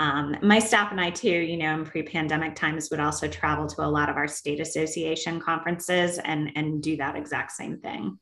Um, 0.00 0.36
my 0.42 0.60
staff 0.60 0.92
and 0.92 1.00
I 1.00 1.10
too, 1.10 1.28
you 1.28 1.56
know, 1.56 1.74
in 1.74 1.84
pre-pandemic 1.84 2.54
times 2.54 2.88
would 2.90 3.00
also 3.00 3.26
travel 3.26 3.66
to 3.66 3.84
a 3.84 3.88
lot 3.90 4.08
of 4.08 4.16
our 4.16 4.28
state 4.28 4.60
association 4.60 5.40
conferences 5.40 6.18
and 6.18 6.52
and 6.54 6.80
do 6.80 6.96
that 6.98 7.16
exact 7.16 7.50
same 7.52 7.78
thing. 7.78 8.18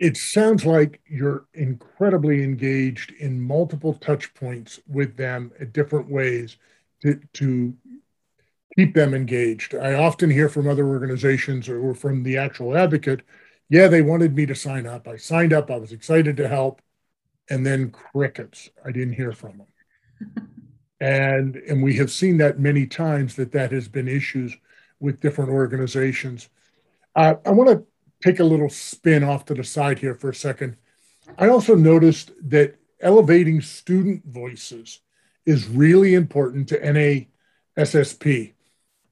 It 0.00 0.16
sounds 0.16 0.64
like 0.64 1.00
you're 1.06 1.44
incredibly 1.52 2.42
engaged 2.42 3.12
in 3.12 3.38
multiple 3.38 3.92
touch 3.92 4.32
points 4.32 4.80
with 4.88 5.14
them 5.16 5.52
at 5.60 5.74
different 5.74 6.10
ways 6.10 6.56
to, 7.02 7.20
to 7.34 7.74
keep 8.76 8.94
them 8.94 9.12
engaged. 9.12 9.74
I 9.74 9.94
often 9.94 10.30
hear 10.30 10.48
from 10.48 10.66
other 10.66 10.88
organizations 10.88 11.68
or 11.68 11.94
from 11.94 12.22
the 12.22 12.38
actual 12.38 12.76
advocate, 12.76 13.20
yeah, 13.68 13.88
they 13.88 14.00
wanted 14.00 14.34
me 14.34 14.46
to 14.46 14.54
sign 14.54 14.86
up. 14.86 15.06
I 15.06 15.16
signed 15.16 15.52
up, 15.52 15.70
I 15.70 15.76
was 15.76 15.92
excited 15.92 16.38
to 16.38 16.48
help, 16.48 16.80
and 17.50 17.64
then 17.64 17.90
crickets. 17.90 18.70
I 18.84 18.92
didn't 18.92 19.14
hear 19.14 19.32
from 19.32 19.58
them. 19.58 20.48
and 21.00 21.56
and 21.56 21.82
we 21.82 21.96
have 21.96 22.10
seen 22.10 22.38
that 22.38 22.58
many 22.58 22.86
times 22.86 23.36
that 23.36 23.52
that 23.52 23.70
has 23.72 23.86
been 23.86 24.08
issues 24.08 24.56
with 24.98 25.20
different 25.20 25.50
organizations. 25.50 26.48
Uh, 27.14 27.34
I 27.44 27.50
want 27.50 27.70
to 27.70 27.84
take 28.22 28.40
a 28.40 28.44
little 28.44 28.68
spin 28.68 29.24
off 29.24 29.44
to 29.46 29.54
the 29.54 29.64
side 29.64 29.98
here 29.98 30.14
for 30.14 30.30
a 30.30 30.34
second. 30.34 30.76
I 31.38 31.48
also 31.48 31.74
noticed 31.74 32.32
that 32.42 32.76
elevating 33.00 33.60
student 33.60 34.24
voices 34.26 35.00
is 35.46 35.68
really 35.68 36.14
important 36.14 36.68
to 36.68 37.26
NASSP. 37.76 38.54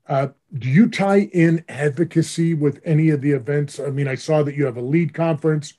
Uh, 0.06 0.28
do 0.56 0.68
you 0.68 0.88
tie 0.88 1.20
in 1.32 1.64
advocacy 1.68 2.54
with 2.54 2.80
any 2.84 3.10
of 3.10 3.20
the 3.20 3.32
events? 3.32 3.78
I 3.78 3.90
mean, 3.90 4.08
I 4.08 4.14
saw 4.14 4.42
that 4.42 4.54
you 4.54 4.64
have 4.64 4.76
a 4.76 4.82
lead 4.82 5.12
conference, 5.12 5.74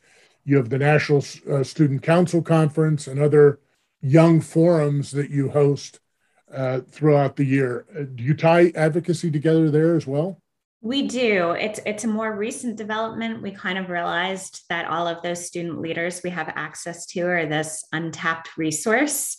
you 0.45 0.57
have 0.57 0.69
the 0.69 0.77
National 0.77 1.23
uh, 1.49 1.63
Student 1.63 2.03
Council 2.03 2.41
Conference, 2.41 3.07
and 3.07 3.19
other 3.19 3.59
young 4.01 4.39
forums 4.41 5.11
that 5.11 5.29
you 5.29 5.49
host 5.49 5.99
uh, 6.53 6.81
throughout 6.81 7.35
the 7.35 7.43
year. 7.43 7.85
Uh, 7.95 8.03
do 8.03 8.23
you 8.23 8.33
tie 8.33 8.71
advocacy 8.75 9.31
together 9.31 9.69
there 9.69 9.95
as 9.95 10.07
well? 10.07 10.41
We 10.81 11.07
do. 11.07 11.51
It's 11.51 11.79
it's 11.85 12.05
a 12.05 12.07
more 12.07 12.33
recent 12.33 12.77
development. 12.77 13.41
We 13.41 13.51
kind 13.51 13.77
of 13.77 13.89
realized 13.89 14.63
that 14.69 14.87
all 14.89 15.07
of 15.07 15.21
those 15.21 15.45
student 15.45 15.81
leaders 15.81 16.21
we 16.23 16.29
have 16.29 16.53
access 16.55 17.05
to 17.07 17.21
are 17.21 17.45
this 17.45 17.83
untapped 17.91 18.57
resource. 18.57 19.35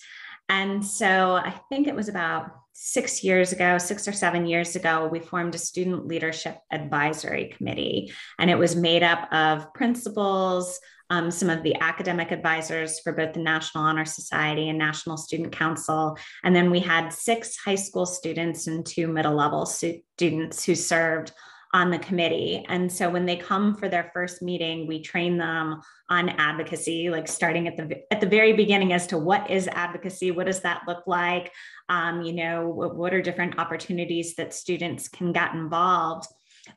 And 0.51 0.85
so 0.85 1.37
I 1.37 1.55
think 1.71 1.87
it 1.87 1.95
was 1.95 2.09
about 2.09 2.51
six 2.83 3.23
years 3.23 3.53
ago, 3.53 3.79
six 3.79 4.09
or 4.09 4.13
seven 4.13 4.47
years 4.47 4.75
ago, 4.75 5.07
we 5.07 5.21
formed 5.21 5.55
a 5.55 5.59
student 5.59 6.07
leadership 6.07 6.59
advisory 6.73 7.55
committee. 7.57 8.13
And 8.39 8.51
it 8.51 8.59
was 8.59 8.75
made 8.75 9.03
up 9.03 9.33
of 9.33 9.73
principals, 9.75 10.81
um, 11.11 11.31
some 11.31 11.51
of 11.51 11.63
the 11.63 11.77
academic 11.81 12.31
advisors 12.31 13.01
for 13.01 13.13
both 13.13 13.35
the 13.35 13.41
National 13.41 13.85
Honor 13.85 14.05
Society 14.05 14.69
and 14.69 14.79
National 14.79 15.17
Student 15.17 15.53
Council. 15.53 16.17
And 16.45 16.55
then 16.55 16.71
we 16.71 16.81
had 16.81 17.11
six 17.11 17.57
high 17.57 17.75
school 17.75 18.07
students 18.07 18.67
and 18.67 18.87
two 18.87 19.09
middle 19.09 19.35
level 19.35 19.67
students 19.67 20.65
who 20.65 20.75
served 20.75 21.33
on 21.73 21.91
the 21.91 21.99
committee. 21.99 22.65
And 22.69 22.91
so 22.91 23.09
when 23.09 23.27
they 23.27 23.37
come 23.37 23.77
for 23.77 23.89
their 23.89 24.11
first 24.13 24.43
meeting, 24.43 24.89
we 24.89 25.03
train 25.03 25.39
them 25.39 25.81
on 26.09 26.29
advocacy, 26.31 27.11
like 27.11 27.29
starting 27.29 27.69
at 27.69 27.77
the 27.77 28.03
at 28.13 28.21
the 28.21 28.27
very 28.27 28.53
beginning 28.53 28.93
as 28.93 29.07
to 29.09 29.19
what 29.19 29.49
is 29.49 29.69
advocacy, 29.69 30.33
what 30.33 30.47
does 30.47 30.61
that 30.61 30.83
look 30.89 31.05
like, 31.07 31.53
um, 31.89 32.23
you 32.23 32.33
know, 32.33 32.69
what, 32.69 33.15
are 33.15 33.23
different 33.23 33.59
opportunities 33.59 34.35
that 34.35 34.53
students 34.53 35.09
can 35.09 35.33
get 35.33 35.55
involved. 35.55 36.27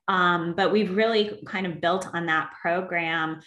Um, 0.08 0.54
but 0.56 0.72
we've 0.72 0.96
really 0.96 1.42
kind 1.46 1.66
of 1.66 1.82
built 1.82 2.08
on 2.14 2.28
that 2.28 2.52
program 2.62 3.42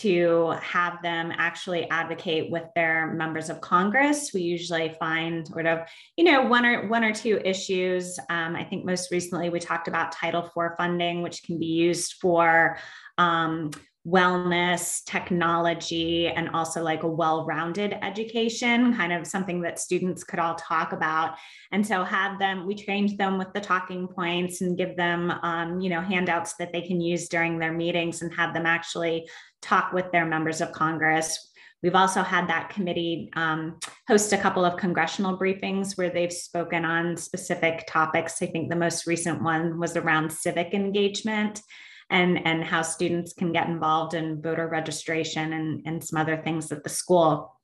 to 0.00 0.54
have 0.62 1.02
them 1.02 1.32
actually 1.36 1.88
advocate 1.90 2.50
with 2.50 2.64
their 2.74 3.12
members 3.12 3.50
of 3.50 3.60
Congress. 3.60 4.32
We 4.32 4.42
usually 4.42 4.94
find 4.98 5.46
sort 5.46 5.66
of, 5.66 5.80
you 6.16 6.24
know, 6.24 6.42
one 6.42 6.64
or 6.64 6.88
one 6.88 7.04
or 7.04 7.12
two 7.12 7.40
issues. 7.44 8.18
Um, 8.30 8.56
I 8.56 8.64
think 8.64 8.84
most 8.84 9.10
recently 9.10 9.50
we 9.50 9.60
talked 9.60 9.88
about 9.88 10.12
Title 10.12 10.44
IV 10.44 10.76
funding, 10.76 11.22
which 11.22 11.42
can 11.42 11.58
be 11.58 11.66
used 11.66 12.14
for 12.20 12.78
um, 13.18 13.70
wellness, 14.06 15.04
technology, 15.04 16.26
and 16.26 16.50
also 16.50 16.82
like 16.82 17.04
a 17.04 17.08
well 17.08 17.46
rounded 17.46 17.96
education, 18.02 18.94
kind 18.94 19.12
of 19.12 19.26
something 19.26 19.60
that 19.62 19.78
students 19.78 20.24
could 20.24 20.40
all 20.40 20.56
talk 20.56 20.92
about. 20.92 21.36
And 21.70 21.86
so, 21.86 22.02
have 22.02 22.38
them, 22.38 22.66
we 22.66 22.74
trained 22.74 23.16
them 23.16 23.38
with 23.38 23.52
the 23.52 23.60
talking 23.60 24.08
points 24.08 24.60
and 24.60 24.76
give 24.76 24.96
them, 24.96 25.30
um, 25.42 25.80
you 25.80 25.88
know, 25.88 26.00
handouts 26.00 26.54
that 26.54 26.72
they 26.72 26.82
can 26.82 27.00
use 27.00 27.28
during 27.28 27.58
their 27.58 27.72
meetings 27.72 28.22
and 28.22 28.34
have 28.34 28.54
them 28.54 28.66
actually 28.66 29.28
talk 29.62 29.92
with 29.92 30.10
their 30.12 30.26
members 30.26 30.60
of 30.60 30.72
Congress. 30.72 31.50
We've 31.82 31.94
also 31.94 32.22
had 32.22 32.48
that 32.48 32.70
committee 32.70 33.30
um, 33.34 33.78
host 34.06 34.32
a 34.32 34.38
couple 34.38 34.64
of 34.64 34.76
congressional 34.76 35.36
briefings 35.36 35.96
where 35.96 36.10
they've 36.10 36.32
spoken 36.32 36.84
on 36.84 37.16
specific 37.16 37.84
topics. 37.88 38.40
I 38.40 38.46
think 38.46 38.68
the 38.68 38.76
most 38.76 39.06
recent 39.06 39.42
one 39.42 39.80
was 39.80 39.96
around 39.96 40.30
civic 40.30 40.74
engagement 40.74 41.60
and, 42.10 42.46
and 42.46 42.62
how 42.62 42.82
students 42.82 43.32
can 43.32 43.52
get 43.52 43.68
involved 43.68 44.14
in 44.14 44.42
voter 44.42 44.68
registration 44.68 45.54
and, 45.54 45.82
and 45.86 46.04
some 46.04 46.20
other 46.20 46.36
things 46.36 46.70
at 46.70 46.84
the 46.84 46.90
school. 46.90 47.58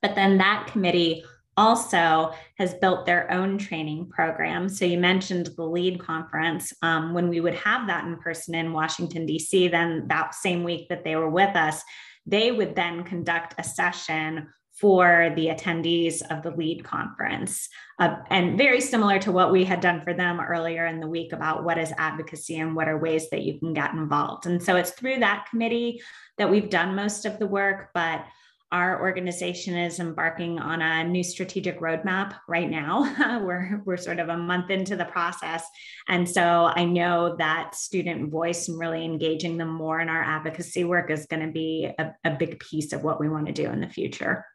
But 0.00 0.16
then 0.16 0.38
that 0.38 0.68
committee 0.72 1.24
also 1.56 2.32
has 2.56 2.74
built 2.74 3.06
their 3.06 3.30
own 3.30 3.58
training 3.58 4.08
program. 4.08 4.68
So 4.68 4.84
you 4.84 4.98
mentioned 4.98 5.50
the 5.56 5.64
LEAD 5.64 6.00
conference. 6.00 6.72
Um, 6.82 7.14
when 7.14 7.28
we 7.28 7.40
would 7.40 7.54
have 7.54 7.86
that 7.86 8.04
in 8.04 8.16
person 8.18 8.54
in 8.54 8.72
Washington, 8.72 9.26
D.C., 9.26 9.68
then 9.68 10.06
that 10.08 10.34
same 10.34 10.64
week 10.64 10.88
that 10.88 11.04
they 11.04 11.16
were 11.16 11.30
with 11.30 11.54
us, 11.54 11.82
they 12.26 12.52
would 12.52 12.74
then 12.74 13.04
conduct 13.04 13.54
a 13.58 13.64
session 13.64 14.48
for 14.80 15.32
the 15.36 15.46
attendees 15.46 16.22
of 16.30 16.42
the 16.42 16.50
lead 16.50 16.82
conference. 16.82 17.68
Uh, 17.98 18.16
and 18.30 18.56
very 18.56 18.80
similar 18.80 19.18
to 19.18 19.30
what 19.30 19.52
we 19.52 19.64
had 19.64 19.80
done 19.80 20.00
for 20.00 20.14
them 20.14 20.40
earlier 20.40 20.86
in 20.86 20.98
the 20.98 21.06
week 21.06 21.32
about 21.32 21.62
what 21.62 21.78
is 21.78 21.92
advocacy 21.98 22.58
and 22.58 22.74
what 22.74 22.88
are 22.88 22.98
ways 22.98 23.28
that 23.30 23.42
you 23.42 23.58
can 23.58 23.74
get 23.74 23.92
involved. 23.92 24.46
And 24.46 24.62
so 24.62 24.76
it's 24.76 24.90
through 24.90 25.20
that 25.20 25.46
committee 25.50 26.02
that 26.38 26.50
we've 26.50 26.70
done 26.70 26.96
most 26.96 27.26
of 27.26 27.38
the 27.38 27.46
work, 27.46 27.90
but 27.92 28.24
our 28.72 29.02
organization 29.02 29.76
is 29.76 30.00
embarking 30.00 30.58
on 30.58 30.80
a 30.80 31.04
new 31.04 31.22
strategic 31.22 31.78
roadmap 31.78 32.34
right 32.48 32.70
now. 32.70 33.02
we're, 33.44 33.82
we're 33.84 33.98
sort 33.98 34.18
of 34.18 34.30
a 34.30 34.36
month 34.36 34.70
into 34.70 34.96
the 34.96 35.04
process. 35.04 35.64
And 36.08 36.26
so 36.28 36.42
I 36.74 36.86
know 36.86 37.36
that 37.36 37.74
student 37.74 38.30
voice 38.30 38.68
and 38.68 38.78
really 38.78 39.04
engaging 39.04 39.58
them 39.58 39.68
more 39.68 40.00
in 40.00 40.08
our 40.08 40.22
advocacy 40.22 40.84
work 40.84 41.10
is 41.10 41.26
going 41.26 41.46
to 41.46 41.52
be 41.52 41.90
a, 41.98 42.14
a 42.24 42.30
big 42.30 42.58
piece 42.60 42.94
of 42.94 43.04
what 43.04 43.20
we 43.20 43.28
want 43.28 43.46
to 43.46 43.52
do 43.52 43.66
in 43.66 43.80
the 43.80 43.90
future. 43.90 44.46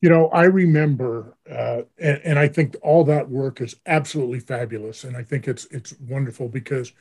You 0.00 0.08
know, 0.08 0.28
I 0.28 0.44
remember, 0.44 1.36
uh, 1.50 1.82
and, 1.98 2.20
and, 2.24 2.38
I 2.38 2.46
think 2.46 2.76
all 2.82 3.02
that 3.04 3.28
work 3.28 3.60
is 3.60 3.74
absolutely 3.84 4.38
fabulous, 4.38 5.02
and 5.02 5.16
I 5.16 5.24
think 5.24 5.48
it's 5.48 5.64
it's 5.72 5.92
wonderful 5.98 6.48
because 6.48 6.92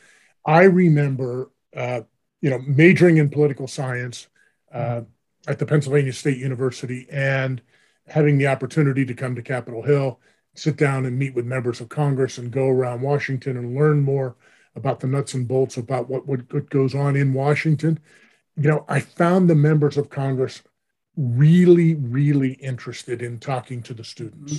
I 0.44 0.64
remember, 0.64 1.52
uh, 1.76 2.02
you 2.42 2.50
know, 2.50 2.58
majoring 2.58 3.18
in 3.18 3.30
political 3.30 3.68
science 3.68 4.26
uh, 4.74 5.02
at 5.48 5.60
the 5.60 5.66
Pennsylvania 5.66 6.14
State 6.14 6.38
University 6.38 7.08
and 7.10 7.62
having 8.08 8.38
the 8.38 8.48
opportunity 8.48 9.06
to 9.06 9.14
come 9.14 9.36
to 9.36 9.42
Capitol 9.42 9.82
Hill, 9.82 10.20
sit 10.56 10.78
down 10.78 11.06
and 11.06 11.18
meet 11.18 11.36
with 11.36 11.46
members 11.46 11.82
of 11.82 11.90
Congress, 11.90 12.38
and 12.38 12.52
go 12.52 12.68
around 12.68 13.02
Washington 13.02 13.58
and 13.58 13.76
learn 13.76 14.02
more 14.02 14.36
about 14.76 15.00
the 15.00 15.08
nuts 15.08 15.34
and 15.34 15.48
bolts 15.48 15.78
about 15.78 16.10
what 16.10 16.26
what 16.28 16.70
goes 16.70 16.94
on 16.94 17.16
in 17.16 17.34
Washington. 17.34 18.00
You 18.56 18.70
know, 18.70 18.86
I 18.88 19.00
found 19.00 19.50
the 19.50 19.56
members 19.56 19.98
of 19.98 20.10
Congress 20.10 20.62
really, 21.16 21.96
really 21.96 22.54
interested 22.54 23.22
in 23.22 23.40
talking 23.40 23.82
to 23.84 23.94
the 23.94 24.04
students. 24.04 24.54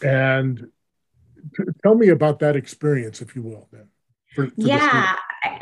Mm-hmm. 0.00 0.06
And 0.06 0.70
tell 1.82 1.94
me 1.94 2.08
about 2.08 2.38
that 2.40 2.56
experience, 2.56 3.20
if 3.20 3.34
you 3.34 3.42
will, 3.42 3.68
then. 3.72 3.88
For, 4.34 4.48
for 4.48 4.54
yeah, 4.56 5.16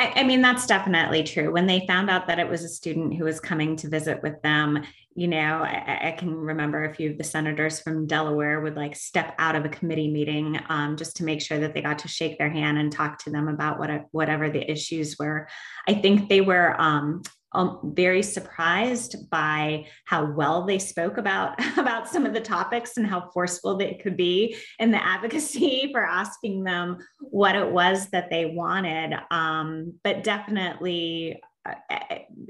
I, 0.05 0.21
I, 0.21 0.25
mean, 0.25 0.43
that's 0.43 0.67
definitely 0.67 1.23
true. 1.23 1.53
When 1.53 1.67
they 1.67 1.87
found 1.87 2.11
out 2.11 2.27
that 2.27 2.39
it 2.39 2.49
was 2.49 2.63
a 2.63 2.69
student 2.69 3.15
who 3.15 3.25
was 3.25 3.41
coming 3.41 3.77
to 3.77 3.89
visit 3.89 4.23
with 4.23 4.41
them, 4.43 4.85
you 5.15 5.29
know, 5.29 5.63
I, 5.63 6.09
I 6.09 6.11
can 6.13 6.35
remember 6.35 6.85
a 6.85 6.95
few 6.95 7.11
of 7.11 7.19
the 7.19 7.25
senators 7.25 7.81
from 7.81 8.07
Delaware 8.07 8.61
would 8.61 8.77
like 8.77 8.97
step 8.97 9.35
out 9.39 9.57
of 9.57 9.65
a 9.65 9.71
committee 9.71 10.11
meeting 10.11 10.59
um, 10.69 10.97
just 10.97 11.17
to 11.17 11.25
make 11.25 11.41
sure 11.41 11.59
that 11.61 11.73
they 11.73 11.83
got 11.83 12.01
to 12.01 12.09
shake 12.09 12.39
their 12.39 12.51
hand 12.51 12.79
and 12.79 12.93
talk 12.93 13.19
to 13.25 13.31
them 13.31 13.49
about 13.49 13.79
what, 13.79 13.91
whatever 14.11 14.51
the 14.51 14.71
issues 14.71 15.17
were. 15.19 15.49
I 15.89 15.95
think 15.95 16.29
they 16.29 16.41
were 16.41 16.79
um, 16.81 17.23
um, 17.55 17.93
very 17.95 18.23
surprised 18.23 19.31
by 19.31 19.87
how 20.05 20.31
well 20.33 20.67
they 20.67 20.79
spoke 20.79 21.19
about 21.19 21.55
about 21.79 22.09
some 22.09 22.27
of 22.27 22.35
the 22.35 22.41
topics 22.41 22.97
and 22.97 23.07
how 23.07 23.31
forceful 23.33 23.77
they 23.77 23.95
could 24.03 24.17
be 24.17 24.57
in 24.79 24.91
the 24.91 25.05
advocacy 25.05 25.89
for 25.93 26.05
asking 26.05 26.65
them 26.65 26.99
what 27.21 27.55
it 27.55 27.71
was 27.71 28.09
that 28.11 28.31
they 28.31 28.47
wanted. 28.47 29.15
Um, 29.31 29.95
but 30.03 30.25
definitely, 30.25 31.41
uh, 31.67 31.75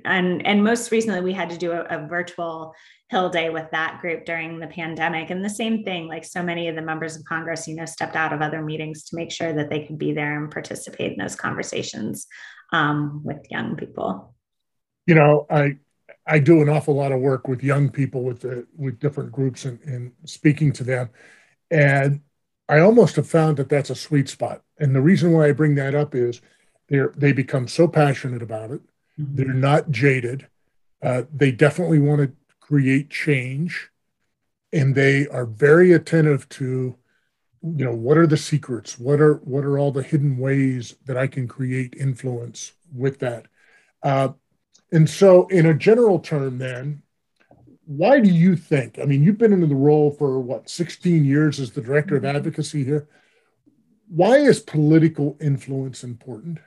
and 0.05 0.47
and 0.47 0.65
most 0.65 0.91
recently, 0.91 1.21
we 1.21 1.33
had 1.33 1.51
to 1.51 1.59
do 1.59 1.73
a, 1.73 1.83
a 1.85 2.07
virtual 2.07 2.75
Hill 3.11 3.29
Day 3.29 3.51
with 3.51 3.71
that 3.71 4.01
group 4.01 4.25
during 4.25 4.59
the 4.59 4.67
pandemic, 4.67 5.31
and 5.31 5.45
the 5.45 5.51
same 5.51 5.85
thing. 5.85 6.09
Like 6.09 6.25
so 6.25 6.43
many 6.43 6.69
of 6.69 6.77
the 6.77 6.83
members 6.83 7.15
of 7.15 7.25
Congress, 7.27 7.69
you 7.69 7.77
know, 7.77 7.85
stepped 7.85 8.17
out 8.17 8.33
of 8.33 8.41
other 8.41 8.63
meetings 8.63 9.05
to 9.05 9.17
make 9.17 9.31
sure 9.31 9.53
that 9.53 9.69
they 9.69 9.85
could 9.85 9.99
be 9.99 10.13
there 10.13 10.43
and 10.43 10.51
participate 10.51 11.13
in 11.13 11.19
those 11.19 11.37
conversations 11.37 12.27
um, 12.73 13.21
with 13.23 13.39
young 13.51 13.77
people 13.77 14.35
you 15.07 15.15
know, 15.15 15.47
I 15.51 15.77
I 16.27 16.39
do 16.39 16.63
an 16.63 16.69
awful 16.69 16.95
lot 16.95 17.13
of 17.13 17.21
work 17.21 17.49
with 17.49 17.63
young 17.63 17.91
people 17.91 18.23
with 18.23 18.41
the, 18.41 18.67
with 18.77 18.99
different 18.99 19.31
groups 19.31 19.67
and, 19.67 19.79
and 19.83 20.13
speaking 20.25 20.73
to 20.75 20.85
them, 20.85 21.11
and 21.71 22.21
I 22.69 22.81
almost 22.81 23.17
have 23.17 23.29
found 23.29 23.59
that 23.59 23.69
that's 23.69 23.91
a 23.91 23.95
sweet 23.95 24.29
spot. 24.29 24.63
And 24.79 24.95
the 24.95 25.03
reason 25.03 25.33
why 25.33 25.49
I 25.49 25.53
bring 25.53 25.75
that 25.77 25.95
up 25.95 26.15
is 26.15 26.41
they 26.89 27.01
they 27.17 27.33
become 27.33 27.69
so 27.69 27.89
passionate 27.89 28.43
about 28.43 28.71
it. 28.71 28.81
Mm-hmm. 29.19 29.37
They're 29.37 29.55
not 29.55 29.91
jaded. 29.91 30.49
Uh, 31.03 31.25
they 31.33 31.53
definitely 31.53 31.99
want 31.99 32.23
to 32.23 32.33
create 32.61 33.11
change, 33.11 33.91
and 34.73 34.95
they 34.95 35.29
are 35.29 35.45
very 35.45 35.93
attentive 35.93 36.49
to, 36.49 36.97
you 37.63 37.85
know, 37.85 37.95
what 37.95 38.17
are 38.17 38.27
the 38.27 38.39
secrets? 38.39 38.99
What 38.99 39.21
are 39.21 39.35
what 39.35 39.65
are 39.65 39.79
all 39.79 39.93
the 39.93 40.03
hidden 40.03 40.39
ways 40.39 40.95
that 41.05 41.19
I 41.19 41.27
can 41.27 41.47
create 41.47 41.95
influence 41.99 42.73
with 42.95 43.19
that? 43.19 43.47
Uh, 44.03 44.31
and 44.95 45.11
so, 45.11 45.49
in 45.49 45.67
a 45.67 45.75
general 45.75 46.21
term, 46.21 46.59
then, 46.59 47.03
why 47.85 48.21
do 48.21 48.31
you 48.31 48.55
think? 48.55 49.01
I 49.01 49.05
mean, 49.05 49.25
you've 49.25 49.39
been 49.39 49.53
in 49.53 49.69
the 49.69 49.75
role 49.75 50.13
for 50.13 50.39
what, 50.39 50.71
16 50.71 51.25
years 51.25 51.59
as 51.59 51.73
the 51.73 51.81
director 51.81 52.17
of 52.17 52.23
mm-hmm. 52.23 52.37
advocacy 52.37 52.85
here. 52.85 53.09
Why 54.09 54.37
is 54.37 54.61
political 54.61 55.37
influence 55.41 56.05
important? 56.05 56.61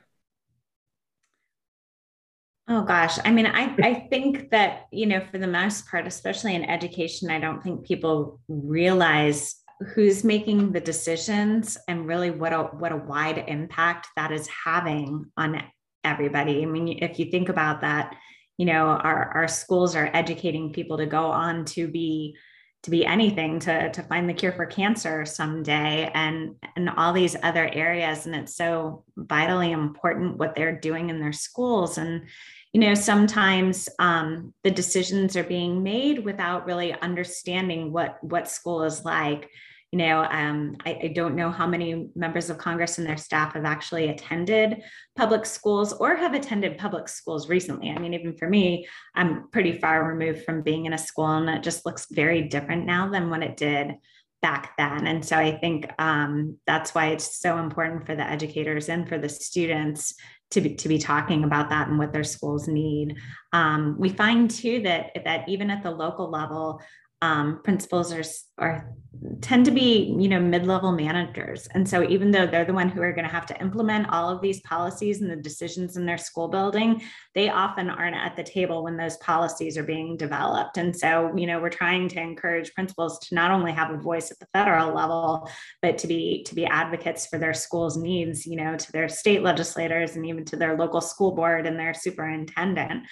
Oh 2.68 2.82
gosh. 2.82 3.18
I 3.24 3.30
mean, 3.30 3.46
I, 3.46 3.74
I 3.82 4.06
think 4.10 4.50
that, 4.50 4.88
you 4.92 5.06
know, 5.06 5.22
for 5.30 5.38
the 5.38 5.46
most 5.46 5.88
part, 5.88 6.06
especially 6.06 6.54
in 6.54 6.64
education, 6.64 7.30
I 7.30 7.40
don't 7.40 7.62
think 7.62 7.86
people 7.86 8.40
realize 8.46 9.56
who's 9.94 10.22
making 10.22 10.72
the 10.72 10.80
decisions 10.80 11.78
and 11.88 12.06
really 12.06 12.30
what 12.30 12.52
a 12.52 12.64
what 12.64 12.92
a 12.92 12.96
wide 12.96 13.44
impact 13.46 14.08
that 14.16 14.32
is 14.32 14.46
having 14.48 15.24
on 15.36 15.62
everybody. 16.08 16.62
I 16.62 16.66
mean, 16.66 16.98
if 17.02 17.18
you 17.18 17.30
think 17.30 17.48
about 17.48 17.80
that, 17.82 18.16
you 18.56 18.66
know, 18.66 18.86
our, 18.86 19.30
our 19.34 19.48
schools 19.48 19.94
are 19.94 20.10
educating 20.12 20.72
people 20.72 20.98
to 20.98 21.06
go 21.06 21.26
on 21.26 21.64
to 21.66 21.88
be 21.88 22.36
to 22.84 22.90
be 22.90 23.04
anything 23.04 23.58
to 23.58 23.90
to 23.90 24.02
find 24.04 24.28
the 24.28 24.34
cure 24.34 24.52
for 24.52 24.66
cancer 24.66 25.24
someday 25.24 26.10
and 26.14 26.54
and 26.76 26.88
all 26.90 27.12
these 27.12 27.36
other 27.42 27.68
areas. 27.72 28.26
And 28.26 28.34
it's 28.34 28.56
so 28.56 29.04
vitally 29.16 29.72
important 29.72 30.38
what 30.38 30.54
they're 30.54 30.78
doing 30.78 31.10
in 31.10 31.20
their 31.20 31.32
schools. 31.32 31.98
And 31.98 32.26
you 32.72 32.80
know 32.80 32.94
sometimes 32.94 33.88
um, 33.98 34.52
the 34.62 34.70
decisions 34.70 35.36
are 35.36 35.44
being 35.44 35.82
made 35.82 36.24
without 36.24 36.66
really 36.66 36.92
understanding 36.92 37.92
what 37.92 38.18
what 38.22 38.48
school 38.48 38.82
is 38.84 39.04
like 39.04 39.50
you 39.92 39.98
know 39.98 40.22
um, 40.24 40.76
I, 40.84 40.98
I, 41.04 41.06
don't 41.08 41.34
know 41.34 41.50
how 41.50 41.66
many 41.66 42.08
members 42.14 42.50
of 42.50 42.58
congress 42.58 42.98
and 42.98 43.06
their 43.06 43.16
staff 43.16 43.54
have 43.54 43.64
actually 43.64 44.08
attended 44.08 44.82
public 45.16 45.46
schools 45.46 45.92
or 45.94 46.14
have 46.16 46.34
attended 46.34 46.78
public 46.78 47.08
schools 47.08 47.48
recently 47.48 47.90
i 47.90 47.98
mean 47.98 48.14
even 48.14 48.36
for 48.36 48.48
me 48.48 48.86
i'm 49.14 49.48
pretty 49.50 49.78
far 49.78 50.04
removed 50.04 50.44
from 50.44 50.62
being 50.62 50.86
in 50.86 50.92
a 50.92 50.98
school 50.98 51.26
and 51.26 51.48
it 51.48 51.62
just 51.62 51.86
looks 51.86 52.06
very 52.10 52.42
different 52.42 52.86
now 52.86 53.08
than 53.08 53.30
what 53.30 53.42
it 53.42 53.56
did 53.56 53.94
back 54.42 54.74
then 54.76 55.06
and 55.06 55.24
so 55.24 55.36
i 55.36 55.56
think 55.58 55.90
um, 55.98 56.56
that's 56.66 56.94
why 56.94 57.08
it's 57.08 57.40
so 57.40 57.58
important 57.58 58.06
for 58.06 58.14
the 58.14 58.28
educators 58.28 58.88
and 58.88 59.08
for 59.08 59.18
the 59.18 59.28
students 59.28 60.14
to 60.50 60.60
be, 60.60 60.74
to 60.76 60.88
be 60.88 60.98
talking 60.98 61.44
about 61.44 61.68
that 61.70 61.88
and 61.88 61.98
what 61.98 62.12
their 62.12 62.24
schools 62.24 62.68
need. 62.68 63.16
Um, 63.52 63.96
we 63.98 64.08
find 64.08 64.50
too 64.50 64.80
that 64.82 65.10
that 65.24 65.48
even 65.48 65.70
at 65.70 65.82
the 65.82 65.90
local 65.90 66.30
level, 66.30 66.80
um, 67.20 67.60
principals 67.64 68.12
are, 68.12 68.24
are 68.58 68.94
tend 69.40 69.64
to 69.64 69.70
be 69.70 70.14
you 70.18 70.28
know 70.28 70.40
mid-level 70.40 70.92
managers. 70.92 71.66
And 71.74 71.88
so 71.88 72.08
even 72.08 72.30
though 72.30 72.46
they're 72.46 72.64
the 72.64 72.72
one 72.72 72.88
who 72.88 73.02
are 73.02 73.12
going 73.12 73.24
to 73.24 73.30
have 73.30 73.46
to 73.46 73.60
implement 73.60 74.10
all 74.10 74.28
of 74.28 74.40
these 74.40 74.60
policies 74.60 75.20
and 75.20 75.30
the 75.30 75.36
decisions 75.36 75.96
in 75.96 76.06
their 76.06 76.18
school 76.18 76.48
building 76.48 77.02
they 77.34 77.48
often 77.48 77.88
aren't 77.88 78.16
at 78.16 78.34
the 78.34 78.42
table 78.42 78.82
when 78.82 78.96
those 78.96 79.16
policies 79.18 79.78
are 79.78 79.84
being 79.84 80.16
developed. 80.16 80.76
And 80.76 80.94
so 80.94 81.32
you 81.36 81.46
know 81.46 81.60
we're 81.60 81.70
trying 81.70 82.08
to 82.08 82.20
encourage 82.20 82.74
principals 82.74 83.18
to 83.20 83.34
not 83.34 83.50
only 83.50 83.72
have 83.72 83.90
a 83.90 83.98
voice 83.98 84.30
at 84.30 84.38
the 84.38 84.46
federal 84.52 84.94
level 84.94 85.48
but 85.82 85.98
to 85.98 86.06
be 86.06 86.44
to 86.44 86.54
be 86.54 86.66
advocates 86.66 87.26
for 87.26 87.38
their 87.38 87.54
schools 87.54 87.96
needs 87.96 88.46
you 88.46 88.56
know 88.56 88.76
to 88.76 88.92
their 88.92 89.08
state 89.08 89.42
legislators 89.42 90.16
and 90.16 90.26
even 90.26 90.44
to 90.44 90.56
their 90.56 90.76
local 90.76 91.00
school 91.00 91.32
board 91.32 91.66
and 91.66 91.78
their 91.78 91.94
superintendent 91.94 93.04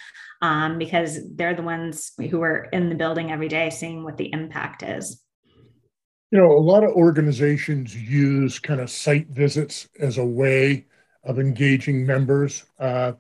um, 0.43 0.79
because 0.79 1.19
they're 1.35 1.55
the 1.55 1.63
ones 1.63 2.13
who 2.31 2.43
are 2.43 2.65
in 2.73 2.89
the 2.89 2.95
building 2.95 3.33
every 3.33 3.49
day 3.49 3.71
seeing 3.71 3.96
what 4.05 4.17
the 4.17 4.33
impact 4.33 4.83
is. 4.83 5.23
You 6.31 6.39
know, 6.39 6.53
a 6.53 6.59
lot 6.59 6.85
of 6.85 6.91
organizations 6.91 7.95
use 7.95 8.59
kind 8.59 8.81
of 8.81 8.91
site 8.91 9.29
visits 9.29 9.89
as 10.01 10.19
a 10.19 10.25
way 10.25 10.87
of 11.25 11.39
engaging 11.39 12.05
members. 12.05 12.65
Uh, 12.79 13.13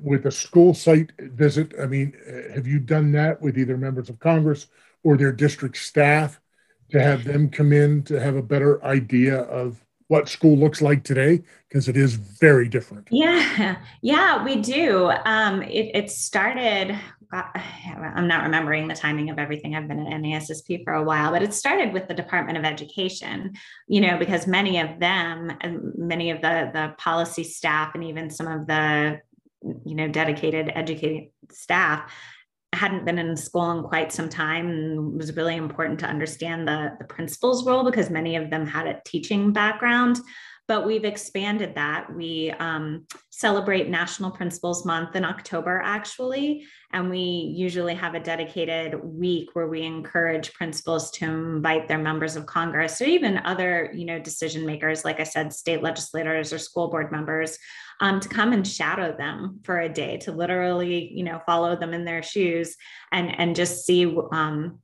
with 0.00 0.26
a 0.26 0.30
school 0.30 0.72
site 0.74 1.12
visit, 1.18 1.74
I 1.80 1.86
mean, 1.86 2.14
have 2.54 2.66
you 2.66 2.78
done 2.78 3.12
that 3.12 3.40
with 3.40 3.58
either 3.58 3.76
members 3.76 4.08
of 4.08 4.18
Congress 4.18 4.66
or 5.04 5.16
their 5.16 5.30
district 5.30 5.76
staff 5.76 6.40
to 6.90 7.02
have 7.02 7.24
them 7.24 7.50
come 7.50 7.72
in 7.72 8.02
to 8.04 8.18
have 8.18 8.36
a 8.36 8.42
better 8.42 8.82
idea 8.84 9.40
of 9.42 9.84
what 10.08 10.28
school 10.28 10.56
looks 10.56 10.80
like 10.80 11.04
today 11.04 11.42
because 11.68 11.86
it 11.88 11.96
is 11.96 12.14
very 12.14 12.66
different 12.66 13.06
yeah 13.10 13.76
yeah 14.02 14.42
we 14.42 14.56
do 14.56 15.10
um, 15.26 15.62
it, 15.62 15.90
it 15.94 16.10
started 16.10 16.98
i'm 17.32 18.28
not 18.28 18.44
remembering 18.44 18.88
the 18.88 18.94
timing 18.94 19.30
of 19.30 19.38
everything. 19.38 19.74
I've 19.74 19.88
been 19.88 20.06
at 20.06 20.20
nassp 20.20 20.84
for 20.84 20.94
a 20.94 21.04
while 21.04 21.30
but 21.30 21.42
it 21.42 21.54
started 21.54 21.92
with 21.92 22.08
the 22.08 22.14
department 22.14 22.58
of 22.58 22.64
education 22.64 23.54
you 23.86 24.00
know 24.00 24.18
because 24.18 24.46
many 24.46 24.80
of 24.80 24.98
them 24.98 25.52
many 25.96 26.30
of 26.30 26.40
the 26.40 26.70
the 26.72 26.94
policy 26.98 27.44
staff 27.44 27.94
and 27.94 28.04
even 28.04 28.30
some 28.30 28.46
of 28.46 28.66
the 28.66 29.20
you 29.84 29.94
know 29.94 30.08
dedicated 30.08 30.70
educated 30.74 31.28
staff 31.50 32.12
hadn't 32.74 33.04
been 33.04 33.18
in 33.18 33.36
school 33.36 33.70
in 33.72 33.82
quite 33.82 34.12
some 34.12 34.28
time. 34.28 34.68
And 34.68 35.16
was 35.16 35.34
really 35.36 35.56
important 35.56 35.98
to 36.00 36.06
understand 36.06 36.68
the, 36.68 36.96
the 36.98 37.04
principal's 37.04 37.66
role 37.66 37.84
because 37.84 38.10
many 38.10 38.36
of 38.36 38.50
them 38.50 38.66
had 38.66 38.86
a 38.86 39.00
teaching 39.04 39.52
background 39.52 40.18
but 40.68 40.84
we've 40.86 41.06
expanded 41.06 41.74
that. 41.74 42.14
We 42.14 42.52
um, 42.58 43.06
celebrate 43.30 43.88
National 43.88 44.30
Principals 44.30 44.84
Month 44.84 45.16
in 45.16 45.24
October, 45.24 45.80
actually, 45.82 46.66
and 46.92 47.08
we 47.08 47.18
usually 47.18 47.94
have 47.94 48.14
a 48.14 48.20
dedicated 48.20 49.02
week 49.02 49.48
where 49.54 49.66
we 49.66 49.82
encourage 49.82 50.52
principals 50.52 51.10
to 51.12 51.24
invite 51.24 51.88
their 51.88 51.98
members 51.98 52.36
of 52.36 52.44
Congress 52.44 53.00
or 53.00 53.04
even 53.04 53.38
other, 53.38 53.90
you 53.94 54.04
know, 54.04 54.18
decision 54.18 54.66
makers, 54.66 55.06
like 55.06 55.20
I 55.20 55.24
said, 55.24 55.54
state 55.54 55.82
legislators 55.82 56.52
or 56.52 56.58
school 56.58 56.88
board 56.88 57.10
members, 57.10 57.58
um, 58.00 58.20
to 58.20 58.28
come 58.28 58.52
and 58.52 58.66
shadow 58.66 59.16
them 59.16 59.60
for 59.64 59.80
a 59.80 59.88
day, 59.88 60.18
to 60.18 60.32
literally, 60.32 61.10
you 61.14 61.24
know, 61.24 61.40
follow 61.46 61.76
them 61.76 61.94
in 61.94 62.04
their 62.04 62.22
shoes 62.22 62.76
and 63.10 63.36
and 63.40 63.56
just 63.56 63.86
see. 63.86 64.04
Um, 64.32 64.80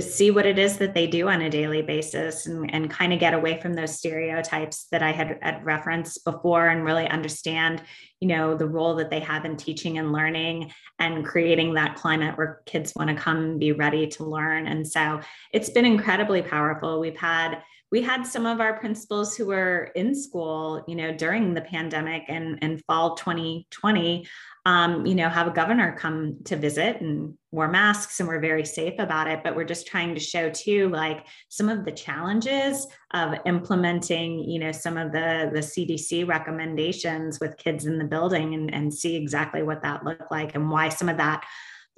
see 0.00 0.30
what 0.30 0.46
it 0.46 0.58
is 0.58 0.78
that 0.78 0.94
they 0.94 1.06
do 1.06 1.28
on 1.28 1.42
a 1.42 1.50
daily 1.50 1.82
basis 1.82 2.46
and, 2.46 2.72
and 2.74 2.90
kind 2.90 3.12
of 3.12 3.18
get 3.18 3.34
away 3.34 3.60
from 3.60 3.74
those 3.74 3.96
stereotypes 3.96 4.86
that 4.90 5.02
I 5.02 5.12
had, 5.12 5.38
had 5.42 5.64
referenced 5.64 6.24
before 6.24 6.68
and 6.68 6.84
really 6.84 7.08
understand, 7.08 7.82
you 8.20 8.28
know, 8.28 8.56
the 8.56 8.68
role 8.68 8.94
that 8.96 9.10
they 9.10 9.20
have 9.20 9.44
in 9.44 9.56
teaching 9.56 9.98
and 9.98 10.12
learning 10.12 10.72
and 10.98 11.24
creating 11.24 11.74
that 11.74 11.96
climate 11.96 12.36
where 12.36 12.60
kids 12.66 12.92
want 12.94 13.10
to 13.10 13.16
come 13.16 13.38
and 13.38 13.60
be 13.60 13.72
ready 13.72 14.06
to 14.08 14.24
learn. 14.24 14.66
And 14.66 14.86
so 14.86 15.20
it's 15.52 15.70
been 15.70 15.86
incredibly 15.86 16.42
powerful. 16.42 17.00
We've 17.00 17.18
had 17.18 17.62
we 17.94 18.02
had 18.02 18.24
some 18.24 18.44
of 18.44 18.60
our 18.60 18.76
principals 18.80 19.36
who 19.36 19.46
were 19.46 19.92
in 19.94 20.16
school, 20.16 20.84
you 20.88 20.96
know, 20.96 21.14
during 21.14 21.54
the 21.54 21.60
pandemic 21.60 22.24
and, 22.26 22.58
and 22.60 22.82
fall 22.86 23.14
2020 23.14 24.26
um, 24.66 25.04
you 25.04 25.14
know, 25.14 25.28
have 25.28 25.46
a 25.46 25.50
governor 25.50 25.94
come 25.94 26.38
to 26.44 26.56
visit 26.56 27.00
and 27.02 27.34
wore 27.50 27.68
masks 27.68 28.18
and 28.18 28.28
we're 28.28 28.40
very 28.40 28.64
safe 28.64 28.98
about 28.98 29.28
it. 29.28 29.40
But 29.44 29.54
we're 29.54 29.64
just 29.64 29.86
trying 29.86 30.14
to 30.14 30.20
show 30.20 30.48
too, 30.48 30.88
like 30.88 31.26
some 31.50 31.68
of 31.68 31.84
the 31.84 31.92
challenges 31.92 32.86
of 33.12 33.34
implementing, 33.44 34.38
you 34.38 34.58
know, 34.58 34.72
some 34.72 34.96
of 34.96 35.12
the, 35.12 35.50
the 35.52 35.60
CDC 35.60 36.26
recommendations 36.26 37.40
with 37.40 37.58
kids 37.58 37.84
in 37.84 37.98
the 37.98 38.04
building 38.04 38.54
and, 38.54 38.72
and 38.72 38.92
see 38.92 39.16
exactly 39.16 39.62
what 39.62 39.82
that 39.82 40.02
looked 40.02 40.30
like 40.30 40.54
and 40.54 40.70
why 40.70 40.88
some 40.88 41.10
of 41.10 41.18
that 41.18 41.44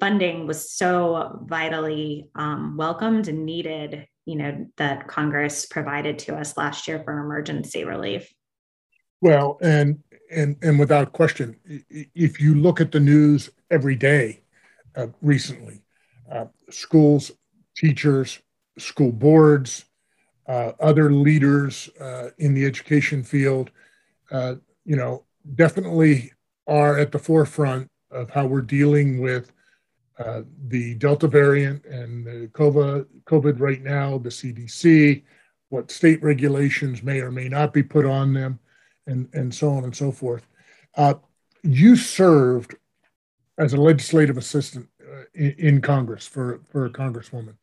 funding 0.01 0.47
was 0.47 0.73
so 0.73 1.41
vitally 1.45 2.29
um, 2.35 2.77
welcomed 2.77 3.29
and 3.29 3.47
needed, 3.47 4.09
you 4.25 4.37
know, 4.37 4.67
that 4.77 5.07
Congress 5.07 5.67
provided 5.67 6.19
to 6.19 6.37
us 6.37 6.57
last 6.57 6.89
year 6.89 7.01
for 7.05 7.19
emergency 7.19 7.85
relief. 7.85 8.29
Well, 9.23 9.59
and 9.63 10.03
and 10.31 10.57
and 10.63 10.79
without 10.79 11.13
question, 11.13 11.57
if 11.91 12.41
you 12.41 12.55
look 12.55 12.81
at 12.81 12.93
the 12.93 13.01
news 13.01 13.51
every 13.71 13.97
day 13.97 14.43
uh, 14.95 15.09
recently, 15.21 15.83
uh, 16.31 16.47
schools, 16.71 17.33
teachers, 17.77 18.41
school 18.79 19.13
boards, 19.13 19.85
uh, 20.49 20.73
other 20.81 21.13
leaders 21.13 21.89
uh, 22.01 22.31
in 22.39 22.55
the 22.55 22.65
education 22.65 23.23
field, 23.23 23.71
uh, 24.31 24.55
you 24.85 24.97
know, 24.97 25.25
definitely 25.55 26.33
are 26.67 26.99
at 26.99 27.13
the 27.13 27.19
forefront 27.19 27.91
of 28.11 28.31
how 28.31 28.47
we're 28.47 28.61
dealing 28.61 29.21
with 29.21 29.53
uh, 30.19 30.43
the 30.69 30.95
Delta 30.95 31.29
variant 31.29 31.85
and 31.85 32.25
the 32.25 32.49
COVID, 32.55 33.07
COVID 33.27 33.61
right 33.61 33.83
now, 33.83 34.19
the 34.19 34.31
CDC, 34.31 35.23
what 35.69 35.91
state 35.91 36.23
regulations 36.23 37.03
may 37.03 37.21
or 37.21 37.31
may 37.31 37.49
not 37.49 37.73
be 37.73 37.83
put 37.83 38.07
on 38.07 38.33
them 38.33 38.59
and, 39.07 39.29
and 39.33 39.55
so 39.55 39.71
on 39.71 39.85
and 39.85 39.95
so 39.95 40.11
forth. 40.11 40.47
Uh, 40.97 41.15
you 41.63 41.97
served 41.97 42.77
as 43.59 43.73
a 43.73 43.81
legislative 43.81 44.37
assistant 44.37 44.89
uh, 45.01 45.23
in, 45.35 45.55
in, 45.59 45.81
Congress 45.81 46.27
for, 46.27 46.61
for 46.71 46.87
a 46.87 46.91
congresswoman. 46.91 47.55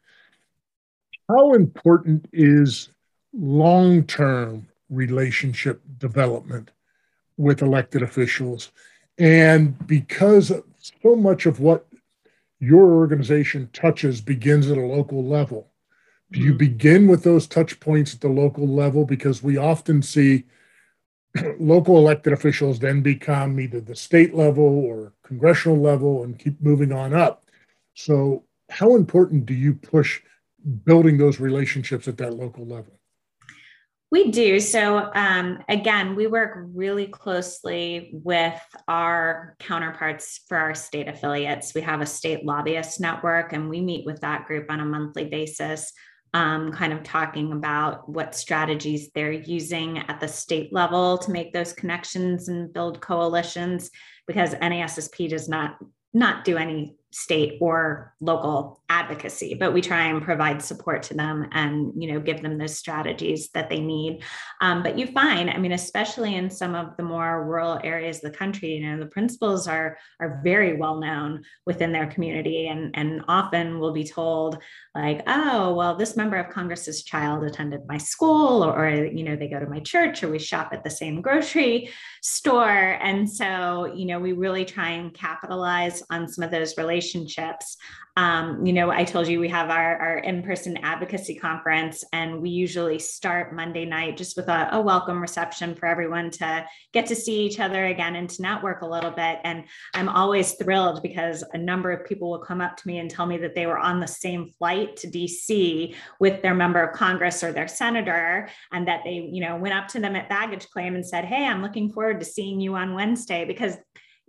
How 1.29 1.53
important 1.53 2.27
is 2.33 2.89
long 3.33 4.03
term 4.03 4.67
relationship 4.89 5.81
development 5.97 6.71
with 7.37 7.61
elected 7.61 8.01
officials? 8.03 8.71
And 9.17 9.87
because 9.87 10.51
so 10.79 11.15
much 11.15 11.45
of 11.45 11.59
what 11.59 11.87
your 12.59 12.93
organization 12.93 13.69
touches 13.73 14.21
begins 14.21 14.69
at 14.69 14.77
a 14.77 14.81
local 14.81 15.23
level, 15.23 15.69
do 16.31 16.39
you 16.39 16.49
mm-hmm. 16.49 16.57
begin 16.57 17.07
with 17.07 17.23
those 17.23 17.47
touch 17.47 17.79
points 17.79 18.13
at 18.13 18.21
the 18.21 18.27
local 18.27 18.67
level? 18.67 19.05
Because 19.05 19.43
we 19.43 19.57
often 19.57 20.01
see 20.01 20.45
local 21.59 21.97
elected 21.97 22.33
officials 22.33 22.79
then 22.79 23.01
become 23.01 23.59
either 23.59 23.81
the 23.81 23.95
state 23.95 24.33
level 24.33 24.63
or 24.63 25.13
congressional 25.23 25.79
level 25.79 26.23
and 26.23 26.39
keep 26.39 26.61
moving 26.61 26.91
on 26.91 27.13
up. 27.13 27.45
So, 27.95 28.43
how 28.69 28.95
important 28.95 29.45
do 29.45 29.53
you 29.53 29.73
push 29.73 30.21
building 30.85 31.17
those 31.17 31.39
relationships 31.39 32.07
at 32.07 32.17
that 32.17 32.33
local 32.33 32.65
level? 32.65 32.99
We 34.11 34.29
do. 34.29 34.59
So, 34.59 35.11
um, 35.15 35.63
again, 35.69 36.15
we 36.15 36.27
work 36.27 36.67
really 36.71 37.07
closely 37.07 38.11
with 38.13 38.59
our 38.87 39.55
counterparts 39.59 40.41
for 40.47 40.55
our 40.55 40.75
state 40.75 41.07
affiliates. 41.07 41.73
We 41.73 41.81
have 41.81 41.99
a 41.99 42.05
state 42.05 42.45
lobbyist 42.45 43.01
network, 43.01 43.53
and 43.53 43.69
we 43.69 43.81
meet 43.81 44.05
with 44.05 44.21
that 44.21 44.45
group 44.45 44.69
on 44.69 44.79
a 44.79 44.85
monthly 44.85 45.25
basis 45.25 45.91
um, 46.33 46.71
kind 46.71 46.91
of 46.91 47.03
talking 47.03 47.51
about 47.51 48.09
what 48.09 48.35
strategies 48.35 49.11
they're 49.13 49.31
using 49.31 49.99
at 49.99 50.19
the 50.19 50.27
state 50.27 50.73
level 50.73 51.17
to 51.19 51.31
make 51.31 51.53
those 51.53 51.73
connections 51.73 52.47
and 52.47 52.73
build 52.73 52.99
coalitions 53.01 53.91
because 54.25 54.55
NASSP 54.55 55.29
does 55.29 55.47
not 55.47 55.77
not 56.13 56.43
do 56.43 56.57
any 56.57 56.95
state 57.13 57.57
or 57.61 58.13
local 58.19 58.81
advocacy 58.89 59.53
but 59.53 59.73
we 59.73 59.81
try 59.81 60.07
and 60.07 60.21
provide 60.21 60.61
support 60.61 61.03
to 61.03 61.13
them 61.13 61.47
and 61.51 61.91
you 62.01 62.11
know 62.11 62.19
give 62.19 62.41
them 62.41 62.57
those 62.57 62.77
strategies 62.77 63.49
that 63.49 63.69
they 63.69 63.79
need. 63.79 64.23
Um, 64.61 64.83
but 64.83 64.97
you 64.97 65.07
find 65.07 65.49
i 65.49 65.57
mean 65.57 65.71
especially 65.71 66.35
in 66.35 66.49
some 66.49 66.75
of 66.75 66.97
the 66.97 67.03
more 67.03 67.45
rural 67.45 67.79
areas 67.83 68.17
of 68.17 68.31
the 68.31 68.37
country 68.37 68.73
you 68.73 68.85
know 68.85 68.99
the 68.99 69.09
principals 69.09 69.67
are 69.67 69.97
are 70.19 70.41
very 70.43 70.75
well 70.75 70.99
known 70.99 71.43
within 71.65 71.91
their 71.91 72.07
community 72.07 72.67
and 72.67 72.91
and 72.95 73.23
often 73.27 73.79
will 73.79 73.93
be 73.93 74.03
told 74.03 74.57
like 74.95 75.21
oh 75.27 75.73
well 75.73 75.95
this 75.95 76.15
member 76.15 76.37
of 76.37 76.53
congress's 76.53 77.03
child 77.03 77.43
attended 77.43 77.81
my 77.87 77.97
school 77.97 78.63
or, 78.63 78.73
or 78.75 78.89
you 78.89 79.23
know 79.23 79.35
they 79.35 79.47
go 79.47 79.59
to 79.59 79.67
my 79.67 79.79
church 79.79 80.23
or 80.23 80.29
we 80.29 80.39
shop 80.39 80.69
at 80.71 80.83
the 80.83 80.89
same 80.89 81.21
grocery 81.21 81.89
store. 82.21 82.97
And 83.01 83.29
so 83.29 83.93
you 83.93 84.05
know 84.05 84.19
we 84.19 84.31
really 84.31 84.65
try 84.65 84.89
and 84.91 85.13
capitalize 85.13 86.03
on 86.09 86.27
some 86.27 86.43
of 86.43 86.51
those 86.51 86.77
relationships 86.77 87.02
relationships. 87.03 87.77
Um, 88.15 88.63
you 88.63 88.73
know, 88.73 88.91
I 88.91 89.05
told 89.05 89.27
you 89.27 89.39
we 89.39 89.49
have 89.49 89.71
our, 89.71 89.97
our 89.97 90.17
in 90.19 90.43
person 90.43 90.77
advocacy 90.77 91.33
conference, 91.33 92.03
and 92.13 92.41
we 92.43 92.51
usually 92.51 92.99
start 92.99 93.55
Monday 93.55 93.85
night 93.85 94.17
just 94.17 94.37
with 94.37 94.49
a, 94.49 94.69
a, 94.71 94.79
welcome 94.79 95.19
reception 95.19 95.73
for 95.73 95.87
everyone 95.87 96.29
to 96.29 96.63
get 96.91 97.07
to 97.07 97.15
see 97.15 97.43
each 97.43 97.59
other 97.59 97.87
again 97.87 98.15
and 98.15 98.29
to 98.29 98.43
network 98.43 98.83
a 98.83 98.87
little 98.87 99.09
bit. 99.09 99.39
And 99.43 99.63
I'm 99.95 100.09
always 100.09 100.53
thrilled 100.53 101.01
because 101.01 101.43
a 101.53 101.57
number 101.57 101.91
of 101.91 102.05
people 102.05 102.29
will 102.29 102.45
come 102.45 102.61
up 102.61 102.77
to 102.77 102.87
me 102.87 102.99
and 102.99 103.09
tell 103.09 103.25
me 103.25 103.37
that 103.37 103.55
they 103.55 103.65
were 103.65 103.79
on 103.79 103.99
the 103.99 104.07
same 104.07 104.47
flight 104.59 104.95
to 104.97 105.07
DC 105.07 105.95
with 106.19 106.43
their 106.43 106.53
member 106.53 106.83
of 106.83 106.95
Congress 106.95 107.43
or 107.43 107.51
their 107.51 107.67
senator, 107.67 108.47
and 108.71 108.87
that 108.87 109.01
they, 109.03 109.27
you 109.31 109.41
know, 109.41 109.55
went 109.55 109.73
up 109.73 109.87
to 109.87 109.99
them 109.99 110.15
at 110.15 110.29
baggage 110.29 110.69
claim 110.69 110.93
and 110.93 111.05
said, 111.05 111.25
Hey, 111.25 111.47
I'm 111.47 111.63
looking 111.63 111.91
forward 111.91 112.19
to 112.19 112.25
seeing 112.27 112.59
you 112.59 112.75
on 112.75 112.93
Wednesday 112.93 113.43
because 113.43 113.75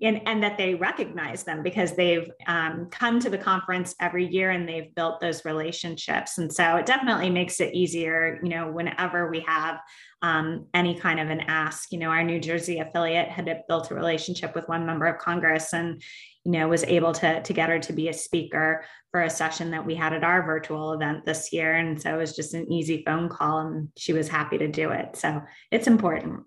and, 0.02 0.20
and 0.26 0.42
that 0.42 0.58
they 0.58 0.74
recognize 0.74 1.44
them 1.44 1.62
because 1.62 1.94
they've 1.94 2.28
um, 2.46 2.88
come 2.90 3.20
to 3.20 3.30
the 3.30 3.38
conference 3.38 3.94
every 4.00 4.26
year 4.26 4.50
and 4.50 4.68
they've 4.68 4.94
built 4.94 5.20
those 5.20 5.44
relationships. 5.44 6.38
And 6.38 6.52
so 6.52 6.76
it 6.76 6.86
definitely 6.86 7.30
makes 7.30 7.60
it 7.60 7.74
easier, 7.74 8.40
you 8.42 8.48
know, 8.48 8.70
whenever 8.70 9.30
we 9.30 9.40
have 9.40 9.78
um, 10.20 10.66
any 10.74 10.98
kind 10.98 11.20
of 11.20 11.30
an 11.30 11.40
ask. 11.42 11.92
You 11.92 11.98
know, 11.98 12.08
our 12.08 12.24
New 12.24 12.40
Jersey 12.40 12.80
affiliate 12.80 13.28
had 13.28 13.62
built 13.68 13.90
a 13.90 13.94
relationship 13.94 14.54
with 14.54 14.68
one 14.68 14.84
member 14.84 15.06
of 15.06 15.20
Congress 15.20 15.72
and, 15.72 16.02
you 16.44 16.52
know, 16.52 16.66
was 16.66 16.82
able 16.84 17.12
to, 17.12 17.42
to 17.42 17.52
get 17.52 17.68
her 17.68 17.78
to 17.78 17.92
be 17.92 18.08
a 18.08 18.12
speaker 18.12 18.84
for 19.12 19.22
a 19.22 19.30
session 19.30 19.70
that 19.70 19.86
we 19.86 19.94
had 19.94 20.12
at 20.12 20.24
our 20.24 20.42
virtual 20.44 20.92
event 20.92 21.24
this 21.24 21.52
year. 21.52 21.74
And 21.74 22.00
so 22.00 22.14
it 22.14 22.18
was 22.18 22.34
just 22.34 22.52
an 22.54 22.70
easy 22.72 23.04
phone 23.06 23.28
call 23.28 23.60
and 23.60 23.88
she 23.96 24.12
was 24.12 24.28
happy 24.28 24.58
to 24.58 24.66
do 24.66 24.90
it. 24.90 25.14
So 25.14 25.40
it's 25.70 25.86
important. 25.86 26.40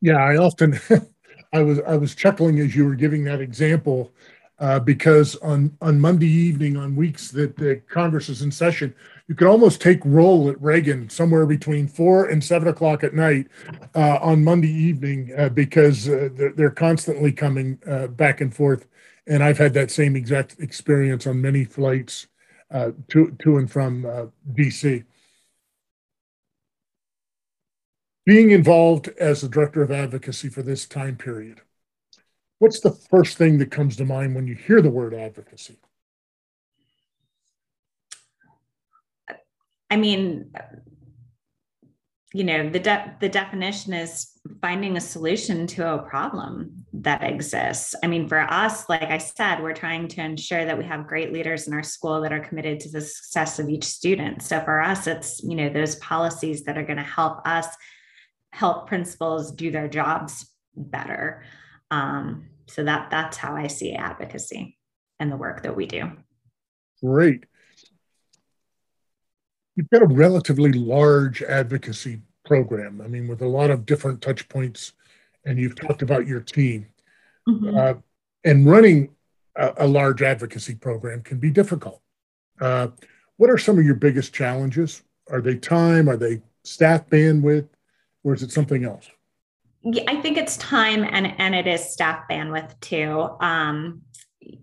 Yeah, 0.00 0.16
I 0.16 0.36
often 0.36 0.80
I 1.52 1.62
was 1.62 1.80
I 1.80 1.96
was 1.96 2.14
chuckling 2.14 2.58
as 2.60 2.74
you 2.74 2.84
were 2.84 2.94
giving 2.94 3.24
that 3.24 3.40
example 3.40 4.12
uh, 4.58 4.78
because 4.78 5.36
on 5.36 5.76
on 5.82 6.00
Monday 6.00 6.30
evening, 6.30 6.76
on 6.76 6.96
weeks 6.96 7.30
that 7.32 7.56
the 7.56 7.82
Congress 7.90 8.28
is 8.28 8.42
in 8.42 8.50
session, 8.50 8.94
you 9.28 9.34
could 9.34 9.48
almost 9.48 9.80
take 9.80 10.00
roll 10.04 10.48
at 10.48 10.60
Reagan 10.62 11.10
somewhere 11.10 11.44
between 11.44 11.88
four 11.88 12.26
and 12.26 12.42
seven 12.42 12.68
o'clock 12.68 13.04
at 13.04 13.14
night 13.14 13.48
uh, 13.94 14.18
on 14.22 14.44
Monday 14.44 14.70
evening 14.70 15.32
uh, 15.36 15.50
because 15.50 16.08
uh, 16.08 16.30
they're, 16.32 16.52
they're, 16.52 16.70
constantly 16.70 17.32
coming 17.32 17.78
uh, 17.86 18.06
back 18.06 18.40
and 18.40 18.54
forth, 18.54 18.86
and 19.26 19.42
I've 19.42 19.58
had 19.58 19.74
that 19.74 19.90
same 19.90 20.16
exact 20.16 20.56
experience 20.58 21.26
on 21.26 21.40
many 21.40 21.64
flights 21.64 22.28
uh, 22.70 22.92
to 23.08 23.36
to 23.42 23.58
and 23.58 23.70
from 23.70 24.30
DC. 24.54 25.04
Being 28.24 28.50
involved 28.50 29.08
as 29.18 29.40
the 29.40 29.48
director 29.48 29.82
of 29.82 29.90
advocacy 29.90 30.48
for 30.48 30.62
this 30.62 30.86
time 30.86 31.16
period, 31.16 31.60
what's 32.58 32.80
the 32.80 32.92
first 32.92 33.36
thing 33.36 33.58
that 33.58 33.70
comes 33.70 33.96
to 33.96 34.04
mind 34.04 34.34
when 34.34 34.46
you 34.46 34.54
hear 34.54 34.80
the 34.80 34.90
word 34.90 35.14
advocacy? 35.14 35.78
I 39.90 39.96
mean, 39.96 40.52
you 42.32 42.44
know, 42.44 42.70
the 42.70 42.78
de- 42.78 43.16
the 43.20 43.28
definition 43.28 43.92
is 43.92 44.30
finding 44.62 44.96
a 44.96 45.00
solution 45.00 45.66
to 45.66 45.94
a 45.94 45.98
problem 45.98 46.86
that 46.94 47.22
exists. 47.22 47.94
I 48.02 48.06
mean, 48.06 48.26
for 48.26 48.40
us, 48.40 48.88
like 48.88 49.02
I 49.02 49.18
said, 49.18 49.62
we're 49.62 49.74
trying 49.74 50.08
to 50.08 50.22
ensure 50.22 50.64
that 50.64 50.78
we 50.78 50.84
have 50.84 51.06
great 51.06 51.32
leaders 51.32 51.68
in 51.68 51.74
our 51.74 51.82
school 51.82 52.22
that 52.22 52.32
are 52.32 52.40
committed 52.40 52.80
to 52.80 52.90
the 52.90 53.02
success 53.02 53.58
of 53.58 53.68
each 53.68 53.84
student. 53.84 54.40
So 54.42 54.60
for 54.60 54.80
us, 54.80 55.06
it's, 55.06 55.42
you 55.42 55.56
know, 55.56 55.68
those 55.68 55.96
policies 55.96 56.64
that 56.64 56.78
are 56.78 56.84
going 56.84 56.96
to 56.96 57.02
help 57.02 57.46
us 57.46 57.66
help 58.52 58.86
principals 58.86 59.50
do 59.50 59.70
their 59.70 59.88
jobs 59.88 60.46
better. 60.76 61.42
Um, 61.90 62.48
so 62.66 62.84
that 62.84 63.10
that's 63.10 63.36
how 63.36 63.56
I 63.56 63.66
see 63.66 63.94
advocacy 63.94 64.78
and 65.18 65.30
the 65.30 65.36
work 65.36 65.62
that 65.62 65.76
we 65.76 65.86
do. 65.86 66.12
Great. 67.02 67.44
You've 69.74 69.90
got 69.90 70.02
a 70.02 70.06
relatively 70.06 70.72
large 70.72 71.42
advocacy 71.42 72.20
program. 72.44 73.00
I 73.02 73.08
mean, 73.08 73.26
with 73.26 73.42
a 73.42 73.48
lot 73.48 73.70
of 73.70 73.86
different 73.86 74.20
touch 74.20 74.48
points, 74.48 74.92
and 75.44 75.58
you've 75.58 75.74
talked 75.74 76.02
about 76.02 76.26
your 76.26 76.40
team. 76.40 76.86
Mm-hmm. 77.48 77.76
Uh, 77.76 77.94
and 78.44 78.66
running 78.66 79.10
a, 79.56 79.72
a, 79.78 79.86
large 79.86 80.22
advocacy 80.22 80.74
program 80.74 81.22
can 81.22 81.38
be 81.38 81.50
difficult. 81.50 82.00
Uh, 82.60 82.88
what 83.36 83.50
are 83.50 83.58
some 83.58 83.78
of 83.78 83.84
your 83.84 83.96
biggest 83.96 84.32
challenges? 84.32 85.02
Are 85.30 85.40
they 85.40 85.56
time? 85.56 86.08
Are 86.08 86.16
they 86.16 86.42
staff 86.62 87.08
bandwidth? 87.08 87.68
Or 88.24 88.34
is 88.34 88.42
it 88.42 88.52
something 88.52 88.84
else? 88.84 89.10
Yeah, 89.82 90.04
I 90.06 90.20
think 90.20 90.36
it's 90.36 90.56
time 90.58 91.04
and, 91.04 91.34
and 91.38 91.54
it 91.54 91.66
is 91.66 91.92
staff 91.92 92.24
bandwidth 92.30 92.78
too. 92.80 93.28
Um, 93.40 94.02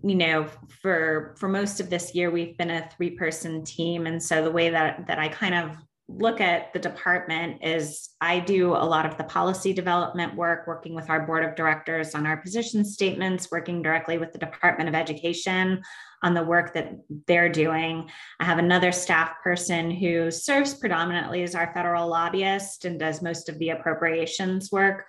you 0.02 0.14
know 0.14 0.46
for 0.82 1.34
for 1.38 1.48
most 1.48 1.80
of 1.80 1.90
this 1.90 2.14
year 2.14 2.30
we've 2.30 2.56
been 2.56 2.70
a 2.70 2.88
three 2.96 3.10
person 3.10 3.64
team 3.64 4.06
and 4.06 4.22
so 4.22 4.42
the 4.42 4.50
way 4.50 4.70
that 4.70 5.06
that 5.06 5.18
i 5.18 5.28
kind 5.28 5.54
of 5.54 5.76
look 6.16 6.40
at 6.40 6.72
the 6.72 6.78
department 6.78 7.62
is 7.62 8.10
I 8.20 8.40
do 8.40 8.72
a 8.72 8.84
lot 8.84 9.06
of 9.06 9.16
the 9.16 9.24
policy 9.24 9.72
development 9.72 10.34
work, 10.34 10.66
working 10.66 10.94
with 10.94 11.08
our 11.08 11.26
board 11.26 11.44
of 11.44 11.54
directors 11.54 12.14
on 12.14 12.26
our 12.26 12.36
position 12.36 12.84
statements, 12.84 13.50
working 13.50 13.82
directly 13.82 14.18
with 14.18 14.32
the 14.32 14.38
Department 14.38 14.88
of 14.88 14.94
Education 14.94 15.82
on 16.22 16.34
the 16.34 16.42
work 16.42 16.74
that 16.74 16.92
they're 17.26 17.48
doing. 17.48 18.10
I 18.38 18.44
have 18.44 18.58
another 18.58 18.92
staff 18.92 19.32
person 19.42 19.90
who 19.90 20.30
serves 20.30 20.74
predominantly 20.74 21.42
as 21.42 21.54
our 21.54 21.72
federal 21.72 22.08
lobbyist 22.08 22.84
and 22.84 22.98
does 22.98 23.22
most 23.22 23.48
of 23.48 23.58
the 23.58 23.70
appropriations 23.70 24.70
work 24.70 25.06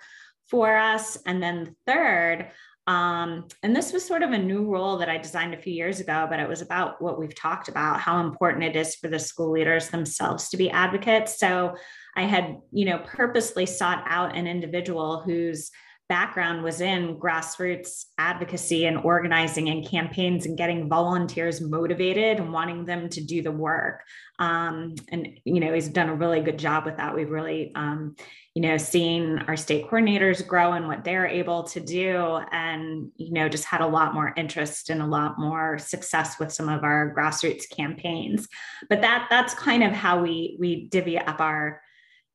for 0.48 0.76
us. 0.76 1.18
And 1.26 1.42
then 1.42 1.76
third, 1.86 2.50
um, 2.86 3.46
and 3.62 3.76
this 3.76 3.92
was 3.92 4.04
sort 4.04 4.24
of 4.24 4.32
a 4.32 4.38
new 4.38 4.64
role 4.66 4.98
that 4.98 5.08
I 5.08 5.16
designed 5.16 5.54
a 5.54 5.58
few 5.58 5.72
years 5.72 6.00
ago, 6.00 6.26
but 6.28 6.40
it 6.40 6.48
was 6.48 6.62
about 6.62 7.00
what 7.00 7.18
we've 7.18 7.34
talked 7.34 7.68
about 7.68 8.00
how 8.00 8.20
important 8.20 8.64
it 8.64 8.74
is 8.74 8.96
for 8.96 9.08
the 9.08 9.20
school 9.20 9.52
leaders 9.52 9.88
themselves 9.88 10.48
to 10.48 10.56
be 10.56 10.68
advocates. 10.68 11.38
So 11.38 11.76
I 12.16 12.22
had, 12.22 12.56
you 12.72 12.86
know, 12.86 12.98
purposely 12.98 13.66
sought 13.66 14.02
out 14.06 14.36
an 14.36 14.48
individual 14.48 15.22
whose 15.22 15.70
background 16.12 16.62
was 16.62 16.82
in 16.82 17.16
grassroots 17.16 18.04
advocacy 18.18 18.84
and 18.84 18.98
organizing 18.98 19.70
and 19.70 19.88
campaigns 19.88 20.44
and 20.44 20.58
getting 20.58 20.86
volunteers 20.86 21.62
motivated 21.62 22.36
and 22.38 22.52
wanting 22.52 22.84
them 22.84 23.08
to 23.08 23.24
do 23.24 23.40
the 23.40 23.50
work. 23.50 24.02
Um, 24.38 24.94
and, 25.10 25.38
you 25.46 25.58
know, 25.58 25.72
he's 25.72 25.88
done 25.88 26.10
a 26.10 26.14
really 26.14 26.42
good 26.42 26.58
job 26.58 26.84
with 26.84 26.98
that. 26.98 27.14
We've 27.14 27.30
really, 27.30 27.72
um, 27.74 28.14
you 28.54 28.60
know, 28.60 28.76
seen 28.76 29.38
our 29.48 29.56
state 29.56 29.88
coordinators 29.88 30.46
grow 30.46 30.72
and 30.72 30.86
what 30.86 31.02
they're 31.02 31.26
able 31.26 31.62
to 31.62 31.80
do, 31.80 32.40
and 32.52 33.10
you 33.16 33.32
know, 33.32 33.48
just 33.48 33.64
had 33.64 33.80
a 33.80 33.86
lot 33.86 34.12
more 34.12 34.34
interest 34.36 34.90
and 34.90 35.00
a 35.00 35.06
lot 35.06 35.38
more 35.38 35.78
success 35.78 36.38
with 36.38 36.52
some 36.52 36.68
of 36.68 36.84
our 36.84 37.14
grassroots 37.16 37.64
campaigns. 37.74 38.48
But 38.90 39.00
that 39.00 39.28
that's 39.30 39.54
kind 39.54 39.82
of 39.82 39.92
how 39.92 40.20
we 40.20 40.58
we 40.60 40.88
divvy 40.88 41.16
up 41.16 41.40
our 41.40 41.80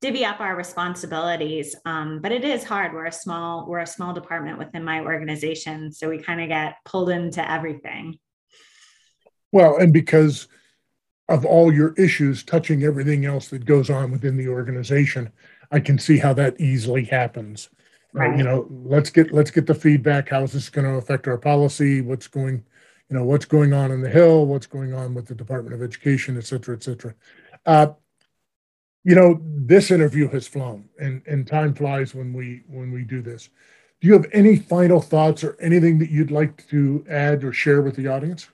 divvy 0.01 0.25
up 0.25 0.39
our 0.39 0.55
responsibilities. 0.55 1.75
Um, 1.85 2.19
but 2.21 2.31
it 2.31 2.43
is 2.43 2.63
hard. 2.63 2.93
We're 2.93 3.05
a 3.05 3.11
small 3.11 3.67
we're 3.67 3.79
a 3.79 3.87
small 3.87 4.13
department 4.13 4.57
within 4.57 4.83
my 4.83 5.01
organization, 5.01 5.91
so 5.91 6.09
we 6.09 6.19
kind 6.19 6.41
of 6.41 6.49
get 6.49 6.75
pulled 6.85 7.09
into 7.09 7.49
everything. 7.49 8.19
Well, 9.51 9.77
and 9.77 9.93
because 9.93 10.47
of 11.29 11.45
all 11.45 11.73
your 11.73 11.93
issues 11.93 12.43
touching 12.43 12.83
everything 12.83 13.25
else 13.25 13.49
that 13.49 13.65
goes 13.65 13.89
on 13.89 14.11
within 14.11 14.37
the 14.37 14.47
organization 14.47 15.31
I 15.71 15.79
can 15.79 15.97
see 15.99 16.17
how 16.17 16.33
that 16.33 16.59
easily 16.59 17.03
happens. 17.05 17.69
Right. 18.13 18.33
Uh, 18.33 18.37
you 18.37 18.43
know, 18.43 18.67
let's 18.69 19.09
get 19.09 19.33
let's 19.33 19.51
get 19.51 19.67
the 19.67 19.75
feedback. 19.75 20.29
How 20.29 20.43
is 20.43 20.53
this 20.53 20.69
going 20.69 20.85
to 20.87 20.93
affect 20.93 21.27
our 21.27 21.37
policy? 21.37 22.01
What's 22.01 22.27
going, 22.27 22.63
you 23.09 23.17
know, 23.17 23.23
what's 23.23 23.45
going 23.45 23.73
on 23.73 23.91
in 23.91 24.01
the 24.01 24.09
Hill? 24.09 24.45
What's 24.45 24.67
going 24.67 24.93
on 24.93 25.13
with 25.13 25.27
the 25.27 25.35
Department 25.35 25.75
of 25.75 25.81
Education, 25.81 26.37
et 26.37 26.45
cetera, 26.45 26.75
et 26.75 26.83
cetera. 26.83 27.13
Uh, 27.65 27.87
you 29.07 29.15
know, 29.15 29.39
this 29.41 29.89
interview 29.89 30.27
has 30.31 30.49
flown, 30.49 30.83
and 30.99 31.21
and 31.25 31.47
time 31.47 31.73
flies 31.73 32.13
when 32.13 32.33
we 32.33 32.63
when 32.67 32.91
we 32.91 33.05
do 33.05 33.21
this. 33.21 33.47
Do 34.01 34.07
you 34.09 34.13
have 34.13 34.25
any 34.33 34.57
final 34.57 34.99
thoughts 34.99 35.45
or 35.45 35.55
anything 35.61 35.97
that 35.99 36.09
you'd 36.09 36.29
like 36.29 36.67
to 36.67 37.05
add 37.09 37.45
or 37.45 37.53
share 37.53 37.81
with 37.81 37.95
the 37.95 38.07
audience? 38.07 38.49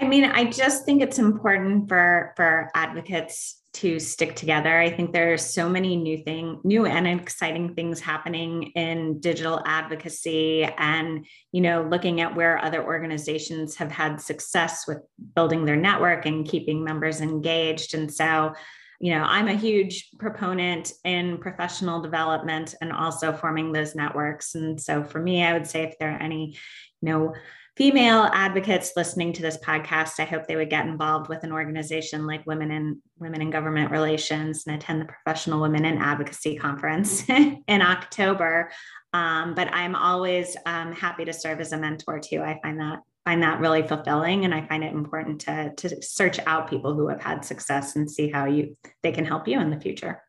I 0.00 0.08
mean, 0.08 0.24
I 0.24 0.42
just 0.42 0.84
think 0.84 1.02
it's 1.02 1.20
important 1.20 1.88
for 1.88 2.32
for 2.34 2.68
advocates 2.74 3.62
to 3.76 3.98
stick 3.98 4.34
together. 4.34 4.78
I 4.78 4.90
think 4.90 5.12
there 5.12 5.34
are 5.34 5.38
so 5.38 5.68
many 5.68 5.96
new 5.96 6.16
thing, 6.18 6.60
new 6.64 6.86
and 6.86 7.06
exciting 7.06 7.74
things 7.74 8.00
happening 8.00 8.72
in 8.74 9.20
digital 9.20 9.62
advocacy 9.66 10.64
and, 10.64 11.26
you 11.52 11.60
know, 11.60 11.86
looking 11.90 12.22
at 12.22 12.34
where 12.34 12.58
other 12.58 12.82
organizations 12.82 13.76
have 13.76 13.92
had 13.92 14.20
success 14.20 14.86
with 14.88 14.98
building 15.34 15.66
their 15.66 15.76
network 15.76 16.24
and 16.24 16.48
keeping 16.48 16.82
members 16.82 17.20
engaged. 17.20 17.92
And 17.92 18.12
so, 18.12 18.54
you 18.98 19.12
know, 19.12 19.22
I'm 19.22 19.48
a 19.48 19.54
huge 19.54 20.08
proponent 20.18 20.92
in 21.04 21.36
professional 21.36 22.00
development 22.00 22.74
and 22.80 22.92
also 22.92 23.32
forming 23.34 23.72
those 23.72 23.94
networks. 23.94 24.54
And 24.54 24.80
so 24.80 25.04
for 25.04 25.20
me, 25.20 25.44
I 25.44 25.52
would 25.52 25.66
say 25.66 25.82
if 25.82 25.98
there 25.98 26.12
are 26.12 26.22
any, 26.22 26.56
you 27.02 27.08
know, 27.10 27.34
female 27.76 28.30
advocates 28.32 28.92
listening 28.96 29.34
to 29.34 29.42
this 29.42 29.58
podcast, 29.58 30.18
I 30.18 30.24
hope 30.24 30.46
they 30.46 30.56
would 30.56 30.70
get 30.70 30.86
involved 30.86 31.28
with 31.28 31.44
an 31.44 31.52
organization 31.52 32.26
like 32.26 32.46
Women 32.46 32.70
in 32.70 33.02
Women 33.18 33.42
in 33.42 33.50
Government 33.50 33.90
Relations 33.90 34.64
and 34.66 34.76
attend 34.76 35.00
the 35.00 35.04
Professional 35.04 35.60
Women 35.60 35.84
in 35.84 35.98
Advocacy 35.98 36.56
Conference 36.56 37.28
in 37.28 37.82
October. 37.82 38.70
Um, 39.12 39.54
but 39.54 39.68
I'm 39.72 39.94
always 39.94 40.56
um, 40.64 40.92
happy 40.92 41.26
to 41.26 41.32
serve 41.32 41.60
as 41.60 41.72
a 41.72 41.76
mentor 41.76 42.18
too. 42.18 42.42
I 42.42 42.58
find 42.62 42.80
that 42.80 43.00
find 43.26 43.42
that 43.42 43.60
really 43.60 43.82
fulfilling, 43.82 44.44
and 44.44 44.54
I 44.54 44.66
find 44.66 44.82
it 44.82 44.92
important 44.92 45.42
to 45.42 45.72
to 45.76 46.02
search 46.02 46.38
out 46.46 46.70
people 46.70 46.94
who 46.94 47.08
have 47.08 47.22
had 47.22 47.44
success 47.44 47.96
and 47.96 48.10
see 48.10 48.30
how 48.30 48.46
you 48.46 48.76
they 49.02 49.12
can 49.12 49.24
help 49.24 49.46
you 49.46 49.60
in 49.60 49.70
the 49.70 49.80
future. 49.80 50.22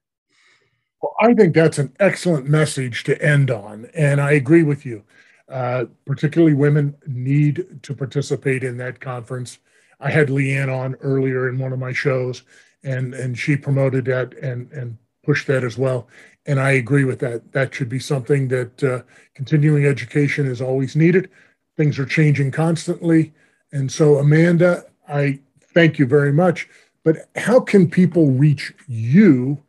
Well, 1.01 1.13
I 1.21 1.33
think 1.33 1.53
that's 1.53 1.77
an 1.77 1.93
excellent 1.99 2.47
message 2.47 3.03
to 3.05 3.21
end 3.21 3.51
on, 3.51 3.87
and 3.93 4.19
I 4.19 4.31
agree 4.31 4.63
with 4.63 4.85
you. 4.85 5.03
Uh, 5.49 5.85
particularly 6.05 6.53
women 6.53 6.93
need 7.05 7.65
to 7.81 7.93
participate 7.93 8.63
in 8.63 8.75
that 8.77 8.99
conference. 8.99 9.59
I 9.99 10.11
had 10.11 10.27
Leanne 10.27 10.75
on 10.75 10.95
earlier 10.95 11.47
in 11.47 11.57
one 11.57 11.71
of 11.71 11.79
my 11.79 11.93
shows, 11.93 12.43
and 12.83 13.13
and 13.13 13.37
she 13.37 13.55
promoted 13.55 14.05
that 14.05 14.33
and 14.39 14.69
and 14.73 14.97
pushed 15.23 15.47
that 15.47 15.63
as 15.63 15.77
well. 15.77 16.07
And 16.45 16.59
I 16.59 16.71
agree 16.71 17.05
with 17.05 17.19
that. 17.19 17.53
That 17.53 17.73
should 17.73 17.87
be 17.87 17.99
something 17.99 18.49
that 18.49 18.83
uh, 18.83 19.01
continuing 19.35 19.85
education 19.85 20.47
is 20.47 20.61
always 20.61 20.95
needed. 20.97 21.29
Things 21.77 21.97
are 21.97 22.05
changing 22.05 22.51
constantly, 22.51 23.33
and 23.71 23.89
so 23.89 24.17
Amanda, 24.17 24.83
I 25.07 25.39
thank 25.73 25.97
you 25.97 26.05
very 26.05 26.33
much. 26.33 26.67
But 27.05 27.29
how 27.37 27.61
can 27.61 27.89
people 27.89 28.31
reach 28.31 28.73
you 28.85 29.63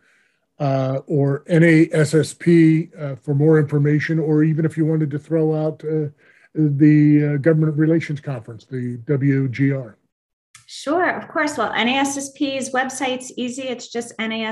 uh, 0.58 1.00
or 1.06 1.44
NASSP 1.44 2.90
uh, 3.00 3.16
for 3.16 3.34
more 3.34 3.58
information, 3.58 4.18
or 4.18 4.42
even 4.42 4.64
if 4.64 4.76
you 4.76 4.84
wanted 4.84 5.10
to 5.10 5.18
throw 5.18 5.54
out 5.54 5.82
uh, 5.84 6.08
the 6.54 7.34
uh, 7.34 7.36
Government 7.38 7.76
Relations 7.76 8.20
Conference, 8.20 8.64
the 8.64 8.98
WGR. 8.98 9.94
Sure, 10.66 11.08
of 11.10 11.28
course. 11.28 11.56
Well, 11.56 11.72
NASSP's 11.72 12.70
website's 12.70 13.32
easy. 13.38 13.62
It's 13.62 13.88
just 13.88 14.16
nassp.org. 14.18 14.50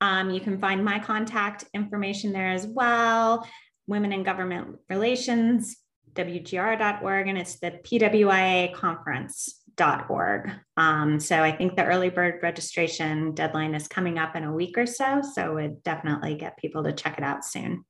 Um, 0.00 0.30
you 0.30 0.40
can 0.40 0.60
find 0.60 0.84
my 0.84 0.98
contact 0.98 1.64
information 1.74 2.32
there 2.32 2.50
as 2.50 2.66
well. 2.66 3.48
Women 3.88 4.12
in 4.12 4.22
Government 4.22 4.76
Relations, 4.88 5.76
WGR.org, 6.12 7.28
and 7.28 7.38
it's 7.38 7.58
the 7.58 7.80
PWIA 7.82 8.72
conference 8.74 9.62
org. 10.08 10.50
Um, 10.76 11.20
so 11.20 11.42
I 11.42 11.52
think 11.52 11.76
the 11.76 11.84
early 11.84 12.10
bird 12.10 12.40
registration 12.42 13.32
deadline 13.32 13.74
is 13.74 13.88
coming 13.88 14.18
up 14.18 14.36
in 14.36 14.44
a 14.44 14.52
week 14.52 14.78
or 14.78 14.86
so. 14.86 15.22
So 15.34 15.54
would 15.54 15.82
definitely 15.82 16.34
get 16.34 16.56
people 16.56 16.84
to 16.84 16.92
check 16.92 17.18
it 17.18 17.24
out 17.24 17.44
soon. 17.44 17.84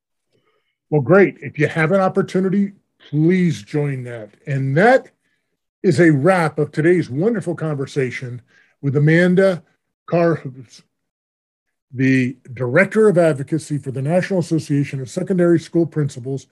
Well, 0.90 1.02
great. 1.02 1.38
If 1.40 1.58
you 1.58 1.68
have 1.68 1.92
an 1.92 2.00
opportunity, 2.00 2.72
please 3.10 3.62
join 3.62 4.04
that. 4.04 4.30
And 4.46 4.76
that 4.76 5.10
is 5.82 6.00
a 6.00 6.10
wrap 6.10 6.58
of 6.58 6.72
today's 6.72 7.10
wonderful 7.10 7.54
conversation 7.54 8.42
with 8.80 8.96
Amanda 8.96 9.62
Karhuse 10.08 10.82
the 11.92 12.36
Director 12.52 13.08
of 13.08 13.16
Advocacy 13.16 13.78
for 13.78 13.90
the 13.90 14.02
National 14.02 14.40
Association 14.40 15.00
of 15.00 15.08
Secondary 15.08 15.58
School 15.58 15.86
Principals. 15.86 16.46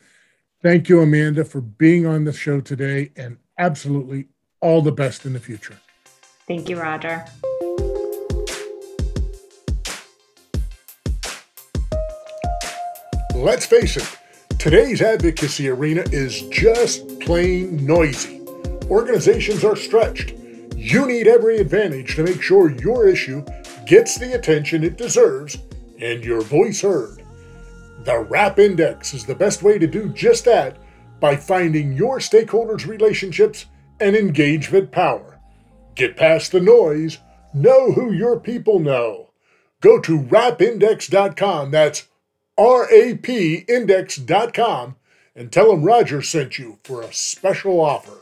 Thank 0.62 0.88
you, 0.88 1.00
Amanda, 1.00 1.44
for 1.44 1.60
being 1.60 2.06
on 2.06 2.24
the 2.24 2.32
show 2.32 2.60
today 2.60 3.12
and 3.16 3.36
absolutely 3.58 4.28
all 4.64 4.80
the 4.80 4.90
best 4.90 5.26
in 5.26 5.34
the 5.34 5.38
future. 5.38 5.78
Thank 6.48 6.70
you, 6.70 6.80
Roger. 6.80 7.22
Let's 13.34 13.66
face 13.66 13.98
it, 13.98 14.18
today's 14.58 15.02
advocacy 15.02 15.68
arena 15.68 16.02
is 16.12 16.40
just 16.48 17.20
plain 17.20 17.84
noisy. 17.84 18.40
Organizations 18.88 19.64
are 19.64 19.76
stretched. 19.76 20.32
You 20.74 21.04
need 21.06 21.26
every 21.26 21.58
advantage 21.58 22.16
to 22.16 22.22
make 22.22 22.40
sure 22.40 22.70
your 22.70 23.06
issue 23.06 23.44
gets 23.84 24.18
the 24.18 24.32
attention 24.32 24.82
it 24.82 24.96
deserves 24.96 25.58
and 26.00 26.24
your 26.24 26.40
voice 26.40 26.80
heard. 26.80 27.22
The 28.04 28.18
RAP 28.18 28.58
Index 28.58 29.12
is 29.12 29.26
the 29.26 29.34
best 29.34 29.62
way 29.62 29.78
to 29.78 29.86
do 29.86 30.08
just 30.08 30.46
that 30.46 30.78
by 31.20 31.36
finding 31.36 31.92
your 31.92 32.18
stakeholders' 32.18 32.86
relationships 32.86 33.66
and 34.00 34.16
engagement 34.16 34.90
power. 34.90 35.38
Get 35.94 36.16
past 36.16 36.52
the 36.52 36.60
noise, 36.60 37.18
know 37.52 37.92
who 37.92 38.12
your 38.12 38.40
people 38.40 38.78
know. 38.78 39.30
Go 39.80 40.00
to 40.00 40.18
rapindex.com, 40.18 41.70
that's 41.70 42.08
R 42.56 42.90
A 42.90 43.16
P 43.16 43.64
index.com, 43.68 44.96
and 45.36 45.52
tell 45.52 45.70
them 45.70 45.84
Roger 45.84 46.22
sent 46.22 46.58
you 46.58 46.78
for 46.84 47.02
a 47.02 47.12
special 47.12 47.80
offer. 47.80 48.18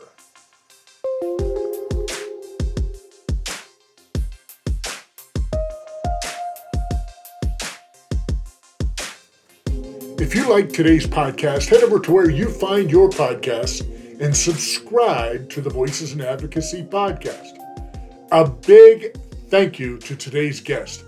If 10.18 10.36
you 10.36 10.48
like 10.48 10.72
today's 10.72 11.06
podcast, 11.06 11.68
head 11.68 11.82
over 11.82 11.98
to 12.00 12.12
where 12.12 12.30
you 12.30 12.48
find 12.48 12.90
your 12.90 13.10
podcasts 13.10 13.82
and 14.22 14.36
subscribe 14.36 15.50
to 15.50 15.60
the 15.60 15.68
Voices 15.68 16.12
in 16.12 16.20
Advocacy 16.20 16.84
podcast. 16.84 17.58
A 18.30 18.48
big 18.48 19.16
thank 19.48 19.80
you 19.80 19.98
to 19.98 20.14
today's 20.14 20.60
guest. 20.60 21.04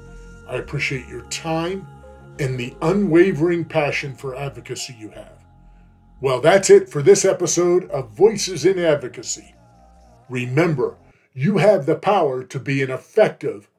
I 0.49 0.57
appreciate 0.57 1.07
your 1.07 1.23
time 1.27 1.87
and 2.41 2.59
the 2.59 2.75
unwavering 2.83 3.67
passion 3.67 4.17
for 4.17 4.35
advocacy 4.35 4.97
you 4.99 5.11
have. 5.11 5.39
Well, 6.21 6.41
that's 6.41 6.71
it 6.71 6.89
for 6.89 7.03
this 7.03 7.25
episode 7.25 7.89
of 7.91 8.11
Voices 8.11 8.65
in 8.65 8.81
Advocacy. 8.81 9.55
Remember, 10.29 10.97
you 11.35 11.59
have 11.59 11.87
the 11.87 11.95
power 11.95 12.43
to 12.43 12.59
be 12.59 12.83
an 12.83 12.91
effective, 12.91 13.71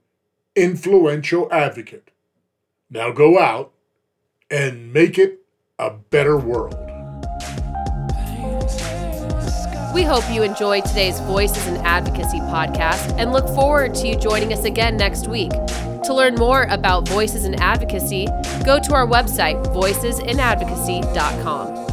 influential 0.55 1.51
advocate. 1.51 2.09
Now 2.89 3.11
go 3.11 3.37
out 3.37 3.73
and 4.49 4.93
make 4.93 5.19
it 5.19 5.41
a 5.77 5.89
better 5.89 6.37
world. 6.37 6.84
We 9.95 10.03
hope 10.03 10.29
you 10.29 10.43
enjoyed 10.43 10.83
today's 10.83 11.21
Voices 11.21 11.67
in 11.67 11.77
Advocacy 11.77 12.41
podcast 12.41 13.17
and 13.17 13.31
look 13.31 13.47
forward 13.55 13.95
to 13.95 14.09
you 14.09 14.17
joining 14.17 14.51
us 14.51 14.65
again 14.65 14.97
next 14.97 15.29
week. 15.29 15.51
To 15.51 16.13
learn 16.13 16.35
more 16.35 16.63
about 16.63 17.07
Voices 17.07 17.45
in 17.45 17.55
Advocacy, 17.61 18.27
go 18.65 18.77
to 18.77 18.93
our 18.93 19.07
website, 19.07 19.63
voicesinadvocacy.com. 19.67 21.84